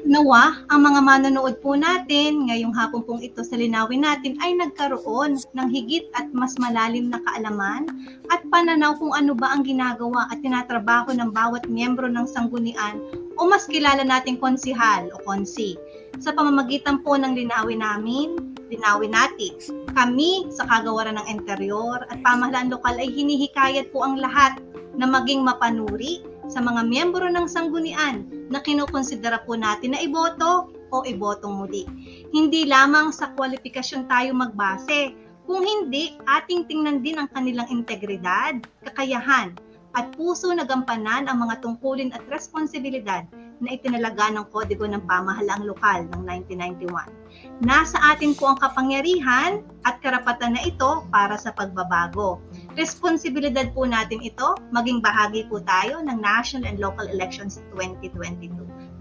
[0.01, 5.37] Nawa, ang mga manonood po natin ngayong hapon pong ito sa linawin natin ay nagkaroon
[5.37, 7.85] ng higit at mas malalim na kaalaman
[8.33, 12.97] at pananaw kung ano ba ang ginagawa at tinatrabaho ng bawat miyembro ng sanggunian
[13.37, 15.77] o mas kilala nating konsihal o konsi.
[16.17, 19.53] Sa pamamagitan po ng linawin namin, linawin natin,
[19.93, 24.57] kami sa kagawaran ng interior at pamahalaan lokal ay hinihikayat po ang lahat
[24.97, 30.97] na maging mapanuri sa mga miyembro ng sanggunian na kinukonsidera po natin na iboto o
[31.07, 31.87] ibotong muli.
[32.35, 35.15] Hindi lamang sa kwalifikasyon tayo magbase,
[35.47, 39.55] kung hindi, ating tingnan din ang kanilang integridad, kakayahan,
[39.91, 43.27] at puso na gampanan ang mga tungkulin at responsibilidad
[43.61, 47.61] na itinalaga ng Kodigo ng Pamahalaang Lokal ng 1991.
[47.61, 52.41] Nasa atin po ang kapangyarihan at karapatan na ito para sa pagbabago.
[52.79, 58.51] Responsibilidad po natin ito, maging bahagi po tayo ng national and local elections 2022.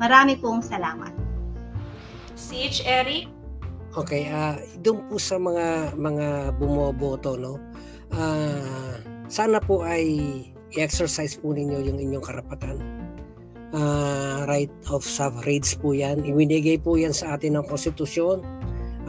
[0.00, 1.14] Marami pong salamat.
[2.34, 3.30] CH Eric?
[3.94, 6.26] Okay, uh, doon po sa mga mga
[6.58, 7.58] bumoboto, no?
[8.10, 8.98] Uh,
[9.30, 10.06] sana po ay
[10.74, 12.78] i-exercise po ninyo yung inyong karapatan.
[13.70, 16.26] Uh, right of suffrage po yan.
[16.26, 18.42] Ibinigay po yan sa atin ng konstitusyon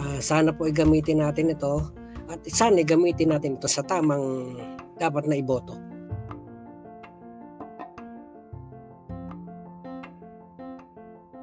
[0.02, 1.92] Ah, sana po ay gamitin natin ito
[2.32, 4.56] at sana gamitin natin ito sa tamang
[4.96, 5.76] dapat na iboto.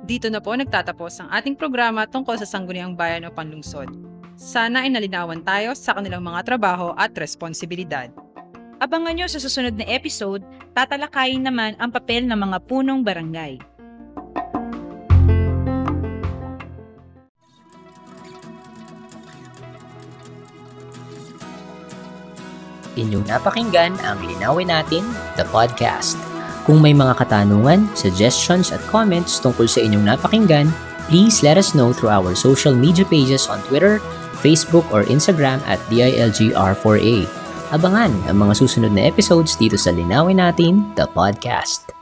[0.08, 3.92] Dito na po nagtatapos ang ating programa tungkol sa Sangguniang Bayan o Panlungsod.
[4.40, 8.08] Sana ay nalinawan tayo sa kanilang mga trabaho at responsibilidad.
[8.80, 10.40] Abangan nyo sa susunod na episode,
[10.72, 13.60] tatalakayin naman ang papel ng mga punong barangay.
[22.98, 25.06] Inyong napakinggan ang Linawin Natin,
[25.38, 26.18] the podcast.
[26.66, 30.68] Kung may mga katanungan, suggestions at comments tungkol sa inyong napakinggan,
[31.06, 34.02] please let us know through our social media pages on Twitter,
[34.42, 37.24] Facebook, or Instagram at DILGR4A.
[37.72, 41.97] Abangan ang mga susunod na episodes dito sa Linawin Natin, the podcast.